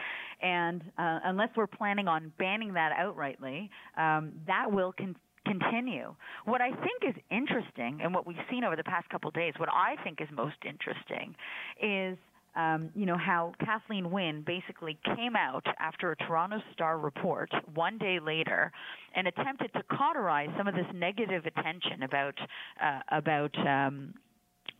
And 0.43 0.83
uh, 0.99 1.21
unless 1.25 1.51
we're 1.57 1.67
planning 1.67 2.09
on 2.09 2.33
banning 2.39 2.75
that 2.75 2.93
outrightly, 2.93 3.69
um, 3.97 4.33
that 4.47 4.71
will 4.71 4.93
con- 4.93 5.17
continue. 5.47 6.15
What 6.45 6.61
I 6.61 6.71
think 6.71 7.03
is 7.09 7.15
interesting, 7.31 8.01
and 8.03 8.15
what 8.15 8.27
we've 8.27 8.37
seen 8.51 8.65
over 8.65 8.77
the 8.77 8.85
past 8.85 9.09
couple 9.09 9.29
of 9.29 9.35
days, 9.35 9.53
what 9.59 9.69
I 9.71 9.97
think 10.03 10.21
is 10.21 10.29
most 10.33 10.57
interesting, 10.67 11.35
is. 11.83 12.19
Um, 12.57 12.91
you 12.95 13.05
know 13.05 13.19
how 13.19 13.53
Kathleen 13.65 14.13
Wynne 14.13 14.45
basically 14.47 14.97
came 15.17 15.35
out 15.35 15.67
after 15.81 16.13
a 16.13 16.17
Toronto 16.17 16.59
Star 16.73 17.01
report 17.01 17.51
one 17.75 17.99
day 17.99 18.21
later 18.21 18.71
and 19.17 19.27
attempted 19.27 19.73
to 19.73 19.83
cauterize 19.91 20.51
some 20.57 20.69
of 20.69 20.75
this 20.77 20.87
negative 20.95 21.47
attention 21.47 22.05
about 22.05 22.35
uh, 22.81 23.01
about 23.11 23.59
um, 23.67 24.15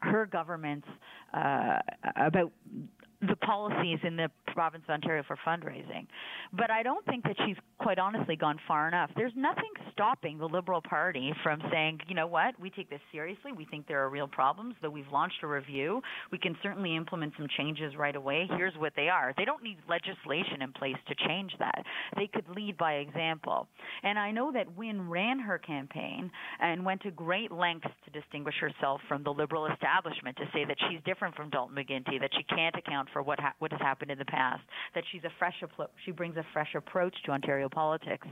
her 0.03 0.25
government's 0.25 0.87
uh, 1.33 1.79
about 2.15 2.53
the 3.29 3.37
policies 3.37 3.99
in 4.03 4.17
the 4.17 4.29
province 4.53 4.85
of 4.89 4.95
Ontario 4.95 5.23
for 5.27 5.37
fundraising. 5.47 6.07
But 6.53 6.71
I 6.71 6.83
don't 6.83 7.05
think 7.07 7.25
that 7.25 7.37
she's 7.47 7.57
quite 7.79 7.99
honestly 7.99 8.37
gone 8.37 8.59
far 8.67 8.89
enough. 8.89 9.11
There's 9.17 9.33
nothing 9.37 9.71
stopping 9.93 10.39
the 10.39 10.47
Liberal 10.47 10.81
Party 10.81 11.33
from 11.43 11.61
saying, 11.71 12.01
you 12.09 12.15
know 12.15 12.27
what, 12.27 12.59
we 12.61 12.71
take 12.71 12.89
this 12.91 13.01
seriously. 13.13 13.53
We 13.53 13.65
think 13.67 13.87
there 13.87 14.03
are 14.05 14.09
real 14.09 14.29
problems, 14.29 14.75
though 14.81 14.91
we've 14.91 15.11
launched 15.13 15.43
a 15.43 15.47
review. 15.47 16.01
We 16.31 16.39
can 16.39 16.57
certainly 16.63 16.97
implement 16.97 17.35
some 17.37 17.49
changes 17.57 17.95
right 17.97 18.17
away. 18.17 18.49
Here's 18.57 18.75
what 18.79 18.93
they 18.97 19.09
are. 19.09 19.35
They 19.37 19.45
don't 19.45 19.63
need 19.63 19.79
legislation 19.89 20.63
in 20.63 20.73
place 20.73 20.97
to 21.09 21.15
change 21.27 21.53
that. 21.59 21.83
They 22.17 22.29
could 22.33 22.49
lead 22.49 22.77
by 22.77 22.95
example. 22.95 23.67
And 24.03 24.19
I 24.19 24.31
know 24.31 24.53
that 24.53 24.77
Wynne 24.77 25.09
ran 25.09 25.39
her 25.41 25.59
campaign 25.59 26.31
and 26.61 26.85
went 26.85 27.03
to 27.03 27.11
great 27.11 27.51
lengths 27.51 27.89
to 28.05 28.11
distinguish 28.21 28.55
herself 28.61 29.01
from 29.09 29.23
the 29.23 29.33
Liberal 29.33 29.67
establishment 29.67 30.37
to 30.37 30.45
say 30.53 30.65
that 30.65 30.77
she's 30.89 31.01
different 31.05 31.35
from 31.35 31.51
Dalton 31.51 31.77
McGuinty, 31.77 32.21
that 32.21 32.31
she 32.37 32.45
can't 32.45 32.75
account 32.77 33.09
for 33.15 33.23
what 33.23 33.41
ha- 33.41 33.55
what 33.61 33.73
has 33.73 33.81
happened 33.81 34.11
in 34.11 34.19
the 34.19 34.27
past, 34.27 34.63
that 34.95 35.05
she's 35.11 35.25
a 35.25 35.31
fresh 35.39 35.55
she 36.05 36.11
brings 36.11 36.37
a 36.37 36.45
fresh 36.53 36.75
approach 36.75 37.15
to 37.25 37.31
Ontario 37.31 37.71
politics. 37.71 38.27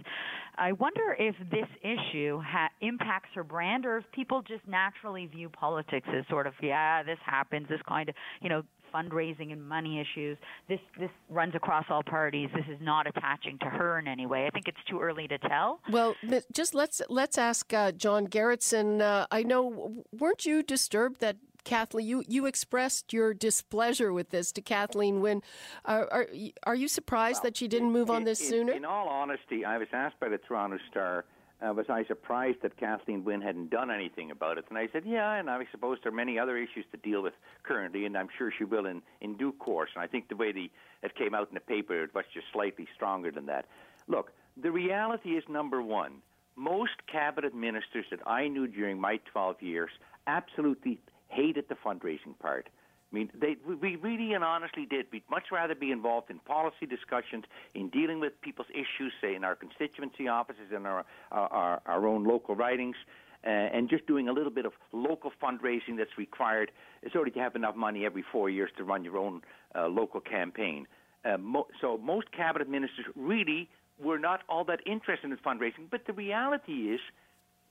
I 0.58 0.72
wonder 0.72 1.16
if 1.18 1.34
this 1.50 1.68
issue 1.82 2.42
ha- 2.44 2.68
impacts 2.82 3.30
her 3.34 3.44
brand, 3.44 3.86
or 3.86 3.96
if 3.98 4.04
people 4.12 4.42
just 4.42 4.66
naturally 4.68 5.24
view 5.26 5.48
politics 5.48 6.06
as 6.14 6.24
sort 6.28 6.46
of 6.46 6.52
yeah, 6.60 7.02
this 7.02 7.18
happens, 7.24 7.68
this 7.70 7.80
kind 7.88 8.10
of 8.10 8.14
you 8.42 8.50
know 8.50 8.62
fundraising 8.92 9.52
and 9.52 9.66
money 9.66 10.00
issues. 10.00 10.36
This 10.68 10.80
this 10.98 11.10
runs 11.30 11.54
across 11.54 11.84
all 11.88 12.02
parties. 12.02 12.50
This 12.54 12.66
is 12.68 12.78
not 12.80 13.06
attaching 13.06 13.58
to 13.60 13.66
her 13.66 13.98
in 13.98 14.06
any 14.06 14.26
way. 14.26 14.46
I 14.46 14.50
think 14.50 14.68
it's 14.68 14.84
too 14.88 15.00
early 15.00 15.26
to 15.28 15.38
tell. 15.38 15.80
Well, 15.90 16.14
just 16.52 16.74
let's 16.74 17.00
let's 17.08 17.38
ask 17.38 17.72
uh, 17.72 17.92
John 17.92 18.26
Gerretsen. 18.26 19.00
Uh, 19.00 19.26
I 19.30 19.42
know 19.42 20.04
weren't 20.18 20.44
you 20.44 20.62
disturbed 20.62 21.20
that 21.20 21.36
Kathleen, 21.64 22.06
you, 22.06 22.24
you 22.28 22.46
expressed 22.46 23.12
your 23.12 23.34
displeasure 23.34 24.12
with 24.12 24.30
this 24.30 24.52
to 24.52 24.60
Kathleen 24.60 25.20
Wynne. 25.20 25.42
Uh, 25.84 26.04
are, 26.10 26.28
are 26.64 26.74
you 26.74 26.88
surprised 26.88 27.36
well, 27.36 27.50
that 27.50 27.56
she 27.56 27.68
didn't 27.68 27.92
move 27.92 28.10
on 28.10 28.24
this 28.24 28.38
sooner? 28.38 28.72
In 28.72 28.84
all 28.84 29.08
honesty, 29.08 29.64
I 29.64 29.78
was 29.78 29.88
asked 29.92 30.18
by 30.20 30.28
the 30.28 30.38
Toronto 30.38 30.78
Star 30.90 31.24
uh, 31.62 31.72
was 31.72 31.86
I 31.88 32.04
surprised 32.04 32.58
that 32.62 32.76
Kathleen 32.76 33.24
Wynne 33.24 33.40
hadn't 33.40 33.70
done 33.70 33.90
anything 33.90 34.30
about 34.30 34.58
it? 34.58 34.64
And 34.68 34.78
I 34.78 34.88
said, 34.92 35.04
yeah, 35.06 35.34
and 35.34 35.48
I 35.48 35.64
suppose 35.70 35.98
there 36.02 36.12
are 36.12 36.14
many 36.14 36.38
other 36.38 36.56
issues 36.56 36.84
to 36.90 36.96
deal 36.98 37.22
with 37.22 37.34
currently, 37.62 38.04
and 38.04 38.16
I'm 38.16 38.28
sure 38.36 38.52
she 38.56 38.64
will 38.64 38.86
in, 38.86 39.02
in 39.20 39.36
due 39.36 39.52
course. 39.52 39.90
And 39.94 40.02
I 40.02 40.06
think 40.06 40.28
the 40.28 40.36
way 40.36 40.52
the, 40.52 40.70
it 41.02 41.14
came 41.14 41.34
out 41.34 41.48
in 41.48 41.54
the 41.54 41.60
paper, 41.60 42.02
it 42.02 42.14
was 42.14 42.24
just 42.34 42.46
slightly 42.52 42.88
stronger 42.94 43.30
than 43.30 43.46
that. 43.46 43.66
Look, 44.08 44.32
the 44.60 44.72
reality 44.72 45.30
is 45.30 45.44
number 45.48 45.80
one, 45.80 46.14
most 46.56 47.06
cabinet 47.10 47.54
ministers 47.54 48.06
that 48.10 48.26
I 48.26 48.48
knew 48.48 48.66
during 48.66 49.00
my 49.00 49.20
12 49.32 49.62
years 49.62 49.90
absolutely 50.26 50.98
hated 51.32 51.64
the 51.68 51.76
fundraising 51.86 52.38
part. 52.38 52.68
I 53.10 53.14
mean, 53.14 53.30
they, 53.38 53.56
we 53.66 53.96
really 53.96 54.32
and 54.32 54.42
honestly 54.42 54.86
did. 54.86 55.06
We'd 55.12 55.28
much 55.30 55.46
rather 55.52 55.74
be 55.74 55.90
involved 55.90 56.30
in 56.30 56.38
policy 56.38 56.86
discussions, 56.86 57.44
in 57.74 57.90
dealing 57.90 58.20
with 58.20 58.40
people's 58.40 58.70
issues, 58.70 59.12
say 59.20 59.34
in 59.34 59.44
our 59.44 59.54
constituency 59.54 60.28
offices, 60.28 60.68
in 60.74 60.86
our 60.86 61.04
our, 61.30 61.82
our 61.84 62.06
own 62.06 62.24
local 62.24 62.54
ridings, 62.54 62.96
uh, 63.44 63.50
and 63.76 63.90
just 63.90 64.06
doing 64.06 64.28
a 64.28 64.32
little 64.32 64.54
bit 64.58 64.64
of 64.64 64.72
local 64.92 65.30
fundraising 65.42 65.94
that's 65.98 66.16
required 66.16 66.70
in 67.02 67.10
order 67.14 67.30
to 67.30 67.40
have 67.40 67.54
enough 67.54 67.76
money 67.76 68.06
every 68.06 68.24
four 68.32 68.48
years 68.48 68.70
to 68.78 68.84
run 68.84 69.04
your 69.04 69.18
own 69.18 69.42
uh, 69.74 69.88
local 69.88 70.20
campaign. 70.20 70.86
Uh, 71.24 71.36
mo- 71.36 71.68
so 71.80 71.98
most 71.98 72.32
cabinet 72.32 72.68
ministers 72.68 73.06
really 73.14 73.68
were 73.98 74.18
not 74.18 74.40
all 74.48 74.64
that 74.64 74.80
interested 74.86 75.30
in 75.30 75.36
fundraising. 75.38 75.84
But 75.90 76.06
the 76.06 76.14
reality 76.14 76.94
is, 76.94 77.00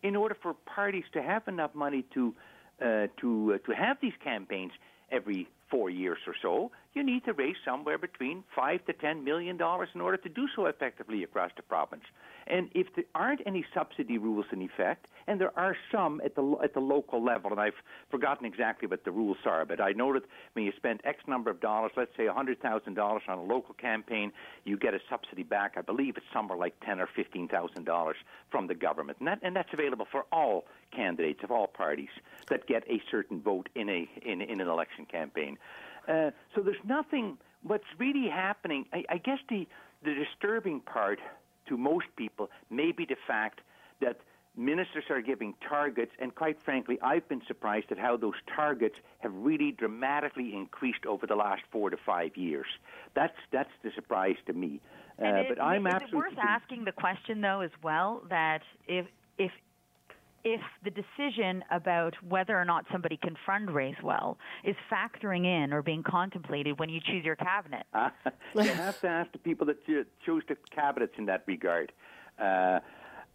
in 0.04 0.16
order 0.16 0.36
for 0.44 0.54
parties 0.54 1.06
to 1.14 1.22
have 1.22 1.48
enough 1.48 1.74
money 1.74 2.06
to 2.14 2.36
to 2.82 3.54
uh, 3.54 3.58
to 3.66 3.76
have 3.76 3.98
these 4.02 4.14
campaigns, 4.24 4.72
every 5.12 5.48
four 5.70 5.90
years 5.90 6.20
or 6.28 6.36
so, 6.42 6.72
you 6.94 7.04
need 7.04 7.24
to 7.26 7.34
raise 7.34 7.56
somewhere 7.64 7.98
between 7.98 8.44
five 8.56 8.86
to 8.86 8.94
ten 8.94 9.24
million 9.24 9.58
dollars 9.58 9.90
in 9.96 10.02
order 10.02 10.18
to 10.18 10.30
do 10.30 10.48
so 10.56 10.66
effectively 10.66 11.24
across 11.24 11.52
the 11.56 11.62
province. 11.62 12.04
And 12.48 12.70
if 12.74 12.88
there 12.96 13.06
aren't 13.16 13.42
any 13.46 13.64
subsidy 13.74 14.18
rules 14.18 14.46
in 14.52 14.62
effect, 14.62 15.08
and 15.28 15.40
there 15.40 15.58
are 15.58 15.78
some 15.92 16.22
at 16.26 16.36
the 16.36 16.58
at 16.64 16.74
the 16.74 16.80
local 16.82 17.24
level, 17.24 17.52
and 17.52 17.60
I've 17.60 17.80
forgotten 18.10 18.46
exactly 18.46 18.88
what 18.88 19.06
the 19.06 19.12
rules 19.12 19.38
are, 19.46 19.64
but 19.66 19.80
I 19.80 19.92
know 19.92 20.12
that 20.14 20.24
when 20.54 20.66
you 20.66 20.74
spend 20.76 21.02
X 21.06 21.20
number 21.28 21.50
of 21.50 21.62
dollars, 21.62 21.92
let's 21.96 22.16
say 22.18 22.28
hundred 22.28 22.62
thousand 22.62 22.96
dollars 22.96 23.24
on 23.28 23.38
a 23.38 23.44
local 23.44 23.74
campaign, 23.76 24.34
you 24.66 24.78
get 24.78 24.94
a 24.94 25.00
subsidy 25.10 25.44
back. 25.44 25.76
I 25.78 25.82
believe 25.82 26.18
it's 26.18 26.26
somewhere 26.34 26.58
like 26.58 26.76
ten 26.84 27.00
or 27.00 27.08
fifteen 27.08 27.48
thousand 27.48 27.86
dollars 27.86 28.18
from 28.50 28.68
the 28.68 28.76
government, 28.76 29.20
and 29.20 29.28
that 29.28 29.40
and 29.44 29.56
that's 29.56 29.72
available 29.72 30.08
for 30.12 30.26
all 30.32 30.66
candidates 30.92 31.42
of 31.44 31.52
all 31.52 31.68
parties 31.68 32.10
that 32.50 32.68
get 32.68 32.84
a 32.90 33.02
certain 33.10 33.40
vote 33.40 33.70
in 33.76 33.88
a 33.90 34.10
in, 34.24 34.42
in 34.42 34.60
an 34.60 34.68
election 34.68 35.06
campaign. 35.06 35.58
Uh, 36.08 36.32
so 36.56 36.62
there's 36.62 36.84
nothing. 36.86 37.38
What's 37.64 37.86
really 37.98 38.30
happening? 38.30 38.86
I, 38.94 39.04
I 39.10 39.18
guess 39.18 39.40
the 39.50 39.68
the 40.04 40.14
disturbing 40.14 40.82
part 40.82 41.20
to 41.68 41.78
most 41.78 42.08
people 42.16 42.50
may 42.70 42.92
be 42.92 43.06
the 43.06 43.18
fact 43.28 43.62
that 44.02 44.18
ministers 44.58 45.06
are 45.10 45.22
giving 45.22 45.54
targets, 45.68 46.12
and 46.20 46.34
quite 46.36 46.62
frankly, 46.62 47.00
I've 47.02 47.28
been 47.30 47.42
surprised 47.48 47.92
at 47.92 47.98
how 47.98 48.18
those 48.18 48.34
targets 48.54 48.96
have 49.20 49.34
really 49.34 49.72
dramatically 49.72 50.54
increased 50.56 51.06
over 51.06 51.26
the 51.26 51.36
last 51.36 51.62
four 51.72 51.90
to 51.90 51.98
five 51.98 52.36
years. 52.36 52.68
That's 53.14 53.38
that's 53.52 53.72
the 53.84 53.92
surprise 53.96 54.36
to 54.48 54.54
me. 54.54 54.82
Uh, 55.20 55.44
but 55.48 55.62
I'm 55.62 55.86
is 55.88 55.94
absolutely. 55.94 56.32
It 56.32 56.38
worth 56.38 56.46
asking 56.48 56.86
the 56.86 56.92
question 56.92 57.42
though 57.42 57.62
as 57.62 57.72
well 57.84 58.24
that 58.30 58.62
if 58.88 59.06
if 59.38 59.52
if 60.44 60.62
the 60.84 60.92
decision 60.92 61.64
about 61.72 62.16
whether 62.28 62.58
or 62.58 62.66
not 62.66 62.86
somebody 62.92 63.18
can 63.18 63.36
fundraise 63.48 64.02
well 64.04 64.38
is 64.64 64.76
factoring 64.92 65.46
in 65.46 65.74
or 65.74 65.82
being 65.82 66.04
contemplated 66.04 66.80
when 66.80 66.90
you 66.90 67.00
choose 67.00 67.24
your 67.24 67.36
cabinet. 67.36 67.86
Uh, 67.94 68.10
you 68.56 68.64
have 68.64 69.00
to 69.02 69.08
ask 69.08 69.32
the 69.32 69.38
people 69.38 69.66
that 69.68 69.78
choose 69.86 70.44
the 70.48 70.58
cabinets 70.74 71.14
in 71.18 71.26
that 71.26 71.44
regard. 71.48 71.92
Uh, 72.40 72.80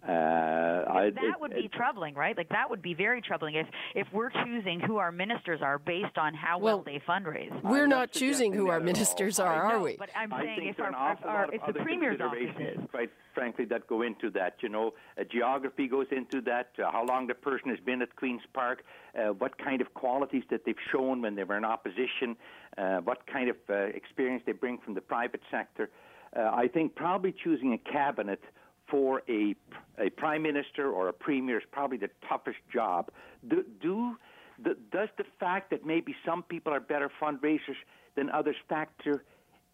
uh, 0.06 0.12
I, 0.12 1.11
that 1.14 1.24
it, 1.24 1.40
would 1.40 1.52
be 1.52 1.64
it, 1.64 1.72
troubling, 1.72 2.14
right? 2.14 2.37
Like 2.37 2.48
that 2.50 2.70
would 2.70 2.82
be 2.82 2.94
very 2.94 3.20
troubling 3.20 3.56
if 3.56 3.66
if 3.94 4.06
we're 4.12 4.30
choosing 4.30 4.78
who 4.78 4.98
our 4.98 5.11
ministers 5.11 5.61
are 5.62 5.78
based 5.78 6.16
on 6.16 6.32
how 6.32 6.59
well, 6.59 6.76
well 6.76 6.85
they 6.85 7.02
fundraise. 7.09 7.50
We're 7.62 7.85
I'm 7.85 7.90
not, 7.90 7.98
not 7.98 8.12
choosing 8.12 8.52
who 8.52 8.68
our 8.70 8.78
ministers 8.78 9.40
are, 9.40 9.52
are 9.52 9.80
we? 9.80 9.96
But 9.98 10.11
I'm 10.14 10.30
saying 10.30 10.68
if 10.68 10.78
our, 10.78 10.90
if, 11.12 11.24
our, 11.24 11.54
if 11.54 11.61
the 11.66 11.80
premier's 11.80 12.20
office 12.20 12.54
is, 12.61 12.78
quite 12.90 13.11
frankly, 13.35 13.64
that 13.66 13.87
go 13.87 14.02
into 14.02 14.30
that. 14.30 14.54
You 14.61 14.68
know, 14.68 14.94
uh, 15.20 15.24
geography 15.30 15.88
goes 15.88 16.06
into 16.11 16.40
that. 16.42 16.70
Uh, 16.78 16.90
how 16.90 17.04
long 17.04 17.26
the 17.26 17.35
person 17.35 17.70
has 17.70 17.78
been 17.80 18.00
at 18.00 18.14
Queens 18.16 18.42
Park, 18.54 18.85
uh, 19.18 19.32
what 19.32 19.59
kind 19.59 19.80
of 19.80 19.92
qualities 19.94 20.44
that 20.50 20.64
they've 20.64 20.74
shown 20.92 21.20
when 21.20 21.35
they 21.35 21.44
were 21.44 21.56
in 21.56 21.64
opposition, 21.64 22.37
uh, 22.78 22.98
what 22.98 23.26
kind 23.26 23.50
of 23.50 23.56
uh, 23.68 23.74
experience 23.74 24.42
they 24.46 24.52
bring 24.52 24.78
from 24.78 24.94
the 24.94 25.00
private 25.00 25.42
sector. 25.50 25.90
I 26.35 26.68
think 26.68 26.94
probably 26.94 27.32
choosing 27.32 27.72
a 27.72 27.78
cabinet 27.78 28.42
for 28.88 29.22
a, 29.29 29.55
a 29.99 30.11
prime 30.11 30.42
minister 30.42 30.90
or 30.90 31.09
a 31.09 31.12
premier 31.12 31.59
is 31.59 31.64
probably 31.72 31.99
the 31.99 32.11
toughest 32.29 32.59
job. 32.72 33.11
Do, 33.49 33.64
do 33.81 34.16
the, 34.62 34.77
does 34.90 35.09
the 35.18 35.25
fact 35.38 35.70
that 35.70 35.85
maybe 35.85 36.14
some 36.25 36.42
people 36.42 36.72
are 36.72 36.81
better 36.81 37.11
fundraisers 37.20 37.77
than 38.14 38.31
others 38.31 38.57
factor 38.68 39.25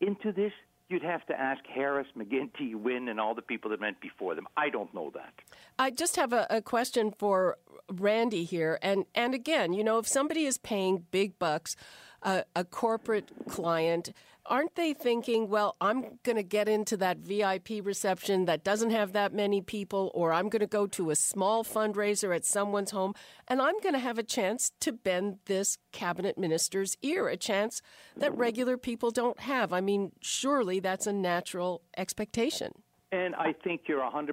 into 0.00 0.32
this? 0.32 0.52
You'd 0.88 1.02
have 1.02 1.24
to 1.26 1.40
ask 1.40 1.64
Harris, 1.66 2.08
McGuinty, 2.16 2.74
Wynne, 2.74 3.08
and 3.08 3.18
all 3.18 3.34
the 3.34 3.42
people 3.42 3.70
that 3.70 3.80
went 3.80 4.00
before 4.00 4.34
them. 4.34 4.46
I 4.56 4.68
don't 4.68 4.92
know 4.92 5.10
that. 5.14 5.32
I 5.78 5.90
just 5.90 6.16
have 6.16 6.34
a, 6.34 6.46
a 6.50 6.60
question 6.60 7.14
for 7.18 7.56
Randy 7.90 8.44
here, 8.44 8.78
and 8.82 9.06
and 9.14 9.34
again, 9.34 9.72
you 9.72 9.84
know, 9.84 9.98
if 9.98 10.06
somebody 10.06 10.44
is 10.44 10.58
paying 10.58 11.06
big 11.10 11.38
bucks, 11.38 11.76
uh, 12.22 12.42
a 12.54 12.64
corporate 12.64 13.30
client 13.48 14.12
aren't 14.46 14.74
they 14.74 14.92
thinking, 14.92 15.48
well, 15.48 15.76
I'm 15.80 16.18
going 16.24 16.36
to 16.36 16.42
get 16.42 16.68
into 16.68 16.96
that 16.98 17.18
VIP 17.18 17.84
reception 17.84 18.46
that 18.46 18.64
doesn't 18.64 18.90
have 18.90 19.12
that 19.12 19.32
many 19.32 19.60
people, 19.60 20.10
or 20.14 20.32
I'm 20.32 20.48
going 20.48 20.60
to 20.60 20.66
go 20.66 20.86
to 20.88 21.10
a 21.10 21.16
small 21.16 21.64
fundraiser 21.64 22.34
at 22.34 22.44
someone's 22.44 22.90
home, 22.90 23.14
and 23.46 23.62
I'm 23.62 23.78
going 23.80 23.94
to 23.94 24.00
have 24.00 24.18
a 24.18 24.22
chance 24.22 24.72
to 24.80 24.92
bend 24.92 25.38
this 25.46 25.78
cabinet 25.92 26.38
minister's 26.38 26.96
ear, 27.02 27.28
a 27.28 27.36
chance 27.36 27.82
that 28.16 28.36
regular 28.36 28.76
people 28.76 29.10
don't 29.10 29.40
have? 29.40 29.72
I 29.72 29.80
mean, 29.80 30.12
surely 30.20 30.80
that's 30.80 31.06
a 31.06 31.12
natural 31.12 31.82
expectation. 31.96 32.72
And 33.12 33.34
I 33.34 33.52
think 33.52 33.82
you're 33.86 34.00
100% 34.00 34.32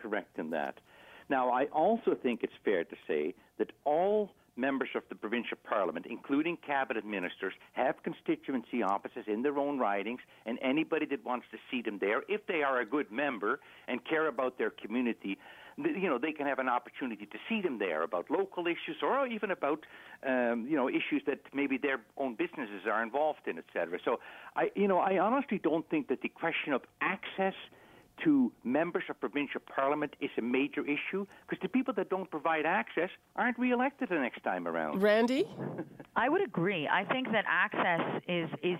correct 0.00 0.38
in 0.38 0.50
that. 0.50 0.78
Now, 1.28 1.50
I 1.50 1.66
also 1.66 2.16
think 2.20 2.40
it's 2.42 2.52
fair 2.64 2.84
to 2.84 2.96
say 3.06 3.34
that 3.58 3.70
all 3.84 4.30
members 4.60 4.90
of 4.94 5.02
the 5.08 5.14
provincial 5.14 5.56
parliament, 5.64 6.06
including 6.08 6.56
cabinet 6.58 7.04
ministers, 7.04 7.54
have 7.72 8.02
constituency 8.02 8.82
offices 8.82 9.24
in 9.26 9.42
their 9.42 9.58
own 9.58 9.78
ridings, 9.78 10.20
and 10.46 10.58
anybody 10.62 11.06
that 11.06 11.24
wants 11.24 11.46
to 11.50 11.58
see 11.70 11.82
them 11.82 11.98
there, 12.00 12.22
if 12.28 12.46
they 12.46 12.62
are 12.62 12.80
a 12.80 12.86
good 12.86 13.10
member 13.10 13.60
and 13.88 14.04
care 14.04 14.28
about 14.28 14.58
their 14.58 14.70
community, 14.70 15.38
you 15.78 16.08
know, 16.10 16.18
they 16.18 16.32
can 16.32 16.46
have 16.46 16.58
an 16.58 16.68
opportunity 16.68 17.24
to 17.26 17.38
see 17.48 17.62
them 17.62 17.78
there 17.78 18.02
about 18.02 18.30
local 18.30 18.66
issues 18.66 18.96
or 19.02 19.26
even 19.26 19.50
about, 19.50 19.86
um, 20.26 20.66
you 20.68 20.76
know, 20.76 20.88
issues 20.88 21.22
that 21.26 21.40
maybe 21.54 21.78
their 21.78 22.00
own 22.18 22.34
businesses 22.34 22.82
are 22.86 23.02
involved 23.02 23.40
in, 23.46 23.58
etc. 23.58 23.98
So, 24.04 24.20
I, 24.56 24.70
you 24.74 24.88
know, 24.88 24.98
I 24.98 25.18
honestly 25.18 25.58
don't 25.58 25.88
think 25.88 26.08
that 26.08 26.20
the 26.20 26.28
question 26.28 26.72
of 26.72 26.82
access– 27.00 27.54
to 28.24 28.52
members 28.64 29.04
of 29.08 29.18
provincial 29.20 29.60
parliament 29.74 30.14
is 30.20 30.30
a 30.38 30.42
major 30.42 30.82
issue 30.82 31.26
because 31.48 31.60
the 31.62 31.68
people 31.68 31.94
that 31.94 32.10
don't 32.10 32.30
provide 32.30 32.66
access 32.66 33.10
aren't 33.36 33.58
re-elected 33.58 34.08
the 34.08 34.14
next 34.16 34.42
time 34.42 34.66
around. 34.66 35.02
Randy, 35.02 35.44
I 36.16 36.28
would 36.28 36.42
agree. 36.42 36.88
I 36.88 37.04
think 37.04 37.30
that 37.32 37.44
access 37.48 38.00
is 38.28 38.48
is 38.62 38.78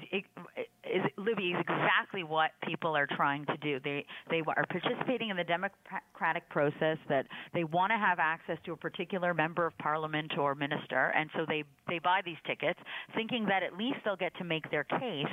is 0.85 1.03
Libby 1.17 1.51
is 1.51 1.61
exactly 1.61 2.23
what 2.23 2.51
people 2.67 2.97
are 2.97 3.07
trying 3.07 3.47
to 3.47 3.57
do. 3.59 3.79
They 3.83 4.05
they 4.31 4.43
are 4.47 4.67
participating 4.69 5.31
in 5.31 5.37
the 5.37 5.45
democratic 5.45 6.49
process 6.49 6.99
that 7.09 7.27
they 7.55 7.65
want 7.65 7.91
to 7.93 7.99
have 7.99 8.19
access 8.19 8.59
to 8.65 8.73
a 8.73 8.77
particular 8.77 9.35
member 9.35 9.67
of 9.67 9.77
parliament 9.79 10.33
or 10.39 10.55
minister, 10.55 11.13
and 11.17 11.31
so 11.37 11.45
they 11.47 11.65
they 11.89 11.99
buy 11.99 12.21
these 12.25 12.39
tickets, 12.47 12.81
thinking 13.15 13.47
that 13.47 13.63
at 13.63 13.77
least 13.77 13.99
they'll 14.05 14.17
get 14.17 14.35
to 14.37 14.45
make 14.45 14.71
their 14.71 14.85
case 14.85 15.27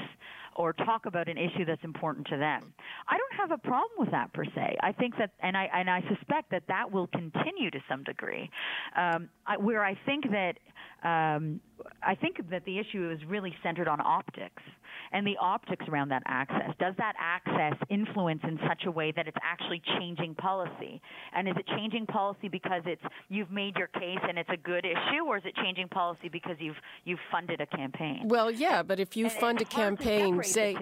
or 0.55 0.73
talk 0.73 1.05
about 1.05 1.27
an 1.29 1.37
issue 1.37 1.65
that's 1.65 1.83
important 1.83 2.27
to 2.27 2.37
them. 2.37 2.73
I 3.07 3.17
don't 3.17 3.49
have 3.49 3.51
a 3.51 3.67
problem 3.67 3.96
with 3.97 4.11
that 4.11 4.33
per 4.33 4.45
se. 4.45 4.77
I 4.81 4.91
think 4.91 5.17
that, 5.17 5.31
and 5.41 5.57
I 5.57 5.69
and 5.73 5.89
I 5.89 6.01
suspect 6.09 6.51
that 6.51 6.63
that 6.67 6.91
will 6.91 7.07
continue 7.07 7.71
to 7.71 7.79
some 7.89 8.03
degree. 8.03 8.49
Um, 8.95 9.29
I, 9.45 9.57
where 9.57 9.83
I 9.83 9.97
think 10.05 10.25
that 10.31 10.57
um, 11.03 11.59
I 12.03 12.15
think 12.15 12.37
that 12.49 12.65
the 12.65 12.79
issue 12.79 13.11
is 13.11 13.19
really 13.27 13.55
centered 13.63 13.87
on 13.87 14.01
optics 14.01 14.63
and 15.11 15.25
the 15.25 15.35
optics 15.39 15.85
around 15.87 16.09
that 16.09 16.23
access. 16.25 16.71
Does 16.79 16.95
that 16.97 17.13
access 17.19 17.73
influence 17.89 18.41
in 18.43 18.59
such 18.67 18.83
a 18.85 18.91
way 18.91 19.13
that 19.15 19.27
it's 19.27 19.37
actually 19.43 19.81
changing 19.99 20.35
policy? 20.35 21.01
And 21.35 21.47
is 21.47 21.55
it 21.57 21.65
changing 21.67 22.07
policy 22.07 22.47
because 22.47 22.81
it's 22.85 23.01
you've 23.29 23.51
made 23.51 23.75
your 23.77 23.87
case 23.87 24.19
and 24.27 24.37
it's 24.37 24.49
a 24.49 24.57
good 24.57 24.85
issue, 24.85 25.23
or 25.27 25.37
is 25.37 25.43
it 25.45 25.55
changing 25.55 25.87
policy 25.89 26.29
because 26.29 26.55
you've 26.59 26.75
you've 27.05 27.19
funded 27.31 27.61
a 27.61 27.65
campaign? 27.67 28.23
Well, 28.25 28.51
yeah, 28.51 28.83
but 28.83 28.99
if 28.99 29.15
you 29.15 29.25
and 29.25 29.33
fund 29.33 29.61
a 29.61 29.65
campaign, 29.65 30.41
say, 30.43 30.77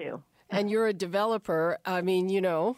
and 0.50 0.70
you're 0.70 0.86
a 0.86 0.94
developer, 0.94 1.78
I 1.84 2.02
mean, 2.02 2.28
you 2.28 2.40
know, 2.40 2.76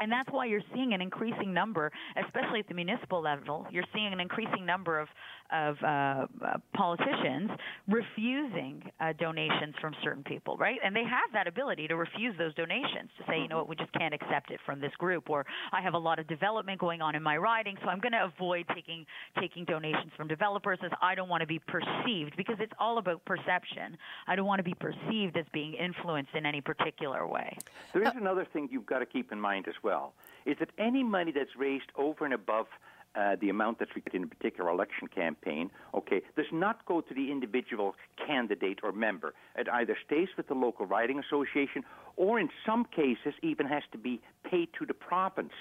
and 0.00 0.10
that's 0.10 0.30
why 0.30 0.46
you're 0.46 0.62
seeing 0.74 0.94
an 0.94 1.00
increasing 1.00 1.52
number, 1.52 1.90
especially 2.24 2.60
at 2.60 2.68
the 2.68 2.74
municipal 2.74 3.20
level. 3.20 3.66
You're 3.70 3.84
seeing 3.94 4.12
an 4.12 4.20
increasing 4.20 4.64
number 4.64 4.98
of 4.98 5.08
of 5.52 5.76
uh, 5.82 5.86
uh, 5.86 6.58
politicians 6.74 7.50
refusing 7.88 8.82
uh, 9.00 9.12
donations 9.18 9.74
from 9.80 9.94
certain 10.02 10.22
people, 10.22 10.56
right? 10.56 10.78
And 10.84 10.94
they 10.94 11.04
have 11.04 11.32
that 11.32 11.46
ability 11.46 11.88
to 11.88 11.96
refuse 11.96 12.34
those 12.38 12.54
donations 12.54 13.10
to 13.18 13.24
say, 13.26 13.40
you 13.40 13.48
know 13.48 13.58
what, 13.58 13.68
we 13.68 13.76
just 13.76 13.92
can't 13.92 14.14
accept 14.14 14.50
it 14.50 14.60
from 14.66 14.80
this 14.80 14.92
group, 14.98 15.30
or 15.30 15.46
I 15.72 15.80
have 15.80 15.94
a 15.94 15.98
lot 15.98 16.18
of 16.18 16.26
development 16.26 16.78
going 16.78 17.00
on 17.00 17.14
in 17.14 17.22
my 17.22 17.36
riding, 17.36 17.76
so 17.82 17.88
I'm 17.88 18.00
going 18.00 18.12
to 18.12 18.24
avoid 18.24 18.66
taking 18.74 19.06
taking 19.40 19.64
donations 19.64 20.12
from 20.16 20.28
developers 20.28 20.78
as 20.84 20.90
I 21.00 21.14
don't 21.14 21.28
want 21.28 21.40
to 21.40 21.46
be 21.46 21.60
perceived 21.60 22.36
because 22.36 22.56
it's 22.60 22.72
all 22.78 22.98
about 22.98 23.24
perception. 23.24 23.96
I 24.26 24.36
don't 24.36 24.46
want 24.46 24.58
to 24.58 24.64
be 24.64 24.74
perceived 24.74 25.36
as 25.36 25.46
being 25.52 25.74
influenced 25.74 26.34
in 26.34 26.46
any 26.46 26.60
particular 26.60 27.26
way. 27.26 27.56
There 27.92 28.02
is 28.02 28.12
another 28.16 28.46
thing 28.52 28.68
you've 28.70 28.86
got 28.86 28.98
to 28.98 29.06
keep 29.06 29.32
in 29.32 29.40
mind 29.40 29.66
as 29.68 29.74
well: 29.82 30.14
is 30.44 30.56
that 30.60 30.70
any 30.78 31.02
money 31.02 31.32
that's 31.32 31.56
raised 31.56 31.90
over 31.96 32.24
and 32.24 32.34
above 32.34 32.66
uh, 33.14 33.36
the 33.40 33.48
amount 33.48 33.78
that's 33.78 33.94
required 33.94 34.14
in 34.14 34.24
a 34.24 34.26
particular 34.26 34.70
election 34.70 35.08
campaign, 35.08 35.70
okay, 35.94 36.22
does 36.36 36.46
not 36.52 36.84
go 36.86 37.00
to 37.00 37.14
the 37.14 37.30
individual 37.30 37.94
candidate 38.26 38.78
or 38.82 38.92
member. 38.92 39.34
It 39.56 39.68
either 39.68 39.96
stays 40.06 40.28
with 40.36 40.48
the 40.48 40.54
local 40.54 40.86
riding 40.86 41.18
association 41.18 41.84
or 42.16 42.38
in 42.38 42.48
some 42.66 42.84
cases 42.84 43.34
even 43.42 43.66
has 43.66 43.82
to 43.92 43.98
be 43.98 44.20
paid 44.48 44.68
to 44.78 44.86
the 44.86 44.94
province. 44.94 45.52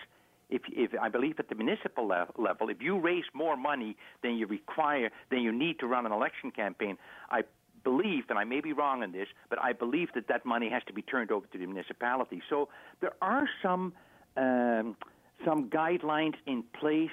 If, 0.50 0.62
if 0.72 0.92
I 1.00 1.10
believe 1.10 1.40
at 1.40 1.50
the 1.50 1.56
municipal 1.56 2.08
le- 2.08 2.28
level, 2.38 2.70
if 2.70 2.82
you 2.82 2.98
raise 2.98 3.26
more 3.34 3.58
money 3.58 3.98
than 4.24 4.36
you 4.36 4.48
require, 4.48 5.10
than 5.30 5.42
you 5.42 5.52
need 5.52 5.80
to 5.80 5.88
run 5.88 6.06
an 6.06 6.12
election 6.12 6.52
campaign, 6.52 6.98
I 7.30 7.42
believe, 7.84 8.24
and 8.30 8.38
I 8.38 8.44
may 8.44 8.62
be 8.62 8.74
wrong 8.74 9.04
in 9.04 9.12
this, 9.12 9.28
but 9.50 9.60
I 9.62 9.74
believe 9.74 10.10
that 10.16 10.28
that 10.28 10.46
money 10.46 10.70
has 10.70 10.84
to 10.88 10.94
be 10.94 11.02
turned 11.02 11.32
over 11.32 11.48
to 11.48 11.58
the 11.58 11.66
municipality. 11.66 12.42
So 12.50 12.70
there 13.02 13.14
are 13.22 13.48
some 13.62 13.94
um, 14.36 14.96
some 15.46 15.70
guidelines 15.70 16.36
in 16.46 16.64
place 16.80 17.10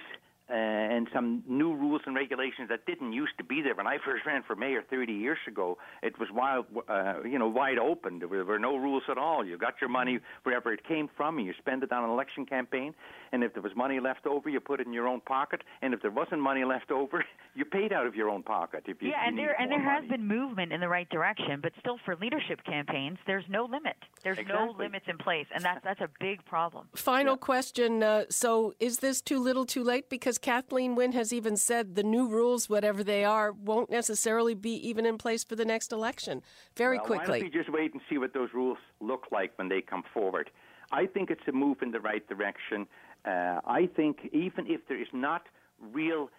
uh, 0.50 0.52
and 0.54 1.08
some 1.12 1.42
new 1.48 1.74
rules 1.74 2.02
and 2.04 2.14
regulations 2.14 2.68
that 2.68 2.84
didn't 2.84 3.12
used 3.12 3.32
to 3.38 3.44
be 3.44 3.62
there. 3.62 3.74
When 3.74 3.86
I 3.86 3.96
first 4.04 4.26
ran 4.26 4.42
for 4.42 4.54
mayor 4.54 4.82
30 4.90 5.12
years 5.12 5.38
ago, 5.48 5.78
it 6.02 6.18
was 6.18 6.28
wild, 6.32 6.66
uh, 6.88 7.22
you 7.24 7.38
know, 7.38 7.48
wide 7.48 7.78
open. 7.78 8.18
There 8.18 8.28
were, 8.28 8.36
there 8.36 8.44
were 8.44 8.58
no 8.58 8.76
rules 8.76 9.04
at 9.10 9.16
all. 9.16 9.44
You 9.44 9.56
got 9.56 9.74
your 9.80 9.88
money 9.88 10.18
wherever 10.42 10.72
it 10.72 10.86
came 10.86 11.08
from, 11.16 11.38
and 11.38 11.46
you 11.46 11.54
spend 11.58 11.82
it 11.82 11.92
on 11.92 12.04
an 12.04 12.10
election 12.10 12.44
campaign. 12.44 12.94
And 13.32 13.42
if 13.42 13.54
there 13.54 13.62
was 13.62 13.72
money 13.74 14.00
left 14.00 14.26
over, 14.26 14.50
you 14.50 14.60
put 14.60 14.80
it 14.80 14.86
in 14.86 14.92
your 14.92 15.08
own 15.08 15.20
pocket. 15.22 15.62
And 15.82 15.94
if 15.94 16.02
there 16.02 16.10
wasn't 16.10 16.40
money 16.40 16.64
left 16.64 16.90
over, 16.90 17.24
you 17.54 17.64
paid 17.64 17.92
out 17.92 18.06
of 18.06 18.14
your 18.14 18.28
own 18.28 18.42
pocket. 18.42 18.84
If 18.86 19.00
you, 19.00 19.08
yeah, 19.08 19.26
and 19.26 19.38
there 19.38 19.60
and 19.60 19.70
there 19.70 19.82
money. 19.82 20.02
has 20.02 20.10
been 20.10 20.26
movement 20.26 20.72
in 20.72 20.80
the 20.80 20.88
right 20.88 21.08
direction, 21.08 21.60
but 21.62 21.72
still 21.80 21.98
for 22.04 22.16
leadership 22.16 22.60
campaigns, 22.64 23.18
there's 23.26 23.44
no 23.48 23.64
limit. 23.64 23.96
There's 24.22 24.38
exactly. 24.38 24.66
no 24.66 24.72
limits 24.78 25.06
in 25.08 25.16
place, 25.16 25.46
and 25.54 25.64
that's 25.64 25.82
that's 25.82 26.00
a 26.00 26.08
big 26.20 26.44
problem. 26.44 26.88
Final 26.94 27.34
yeah. 27.34 27.38
question: 27.38 28.02
uh, 28.02 28.24
So, 28.28 28.74
is 28.78 28.98
this 28.98 29.20
too 29.20 29.38
little, 29.38 29.64
too 29.64 29.82
late? 29.82 30.10
Because 30.34 30.62
Kathleen 30.62 30.96
Wynne 30.96 31.12
has 31.12 31.32
even 31.32 31.56
said 31.56 31.94
the 31.94 32.02
new 32.02 32.26
rules, 32.26 32.68
whatever 32.68 33.04
they 33.04 33.24
are, 33.24 33.52
won't 33.52 33.88
necessarily 33.88 34.54
be 34.54 34.72
even 34.88 35.06
in 35.06 35.16
place 35.16 35.44
for 35.44 35.54
the 35.54 35.64
next 35.64 35.92
election. 35.92 36.42
Very 36.76 36.96
well, 36.96 37.06
quickly. 37.06 37.28
Why 37.28 37.38
don't 37.38 37.52
we 37.52 37.58
just 37.58 37.72
wait 37.72 37.92
and 37.92 38.02
see 38.10 38.18
what 38.18 38.34
those 38.34 38.48
rules 38.52 38.78
look 39.00 39.26
like 39.30 39.56
when 39.56 39.68
they 39.68 39.80
come 39.80 40.02
forward? 40.12 40.50
I 40.90 41.06
think 41.06 41.30
it's 41.30 41.46
a 41.46 41.52
move 41.52 41.82
in 41.82 41.92
the 41.92 42.00
right 42.00 42.26
direction. 42.28 42.88
Uh, 43.24 43.60
I 43.64 43.86
think 43.94 44.28
even 44.32 44.66
if 44.66 44.88
there 44.88 45.00
is 45.00 45.06
not 45.12 45.46
real 45.92 46.30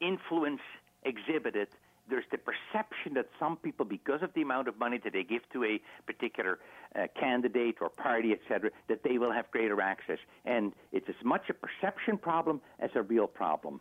influence 0.00 0.60
exhibited, 1.04 1.68
there's 2.08 2.24
the 2.30 2.38
perception 2.38 3.14
that 3.14 3.26
some 3.38 3.56
people, 3.56 3.86
because 3.86 4.22
of 4.22 4.30
the 4.34 4.42
amount 4.42 4.68
of 4.68 4.78
money 4.78 4.98
that 5.04 5.12
they 5.12 5.22
give 5.22 5.42
to 5.52 5.64
a 5.64 5.80
particular 6.06 6.58
uh, 6.94 7.06
candidate 7.18 7.76
or 7.80 7.88
party, 7.88 8.32
etc., 8.32 8.70
that 8.88 9.02
they 9.04 9.18
will 9.18 9.32
have 9.32 9.50
greater 9.50 9.80
access. 9.80 10.18
And 10.44 10.72
it's 10.92 11.08
as 11.08 11.24
much 11.24 11.42
a 11.48 11.54
perception 11.54 12.18
problem 12.18 12.60
as 12.80 12.90
a 12.94 13.02
real 13.02 13.26
problem. 13.26 13.80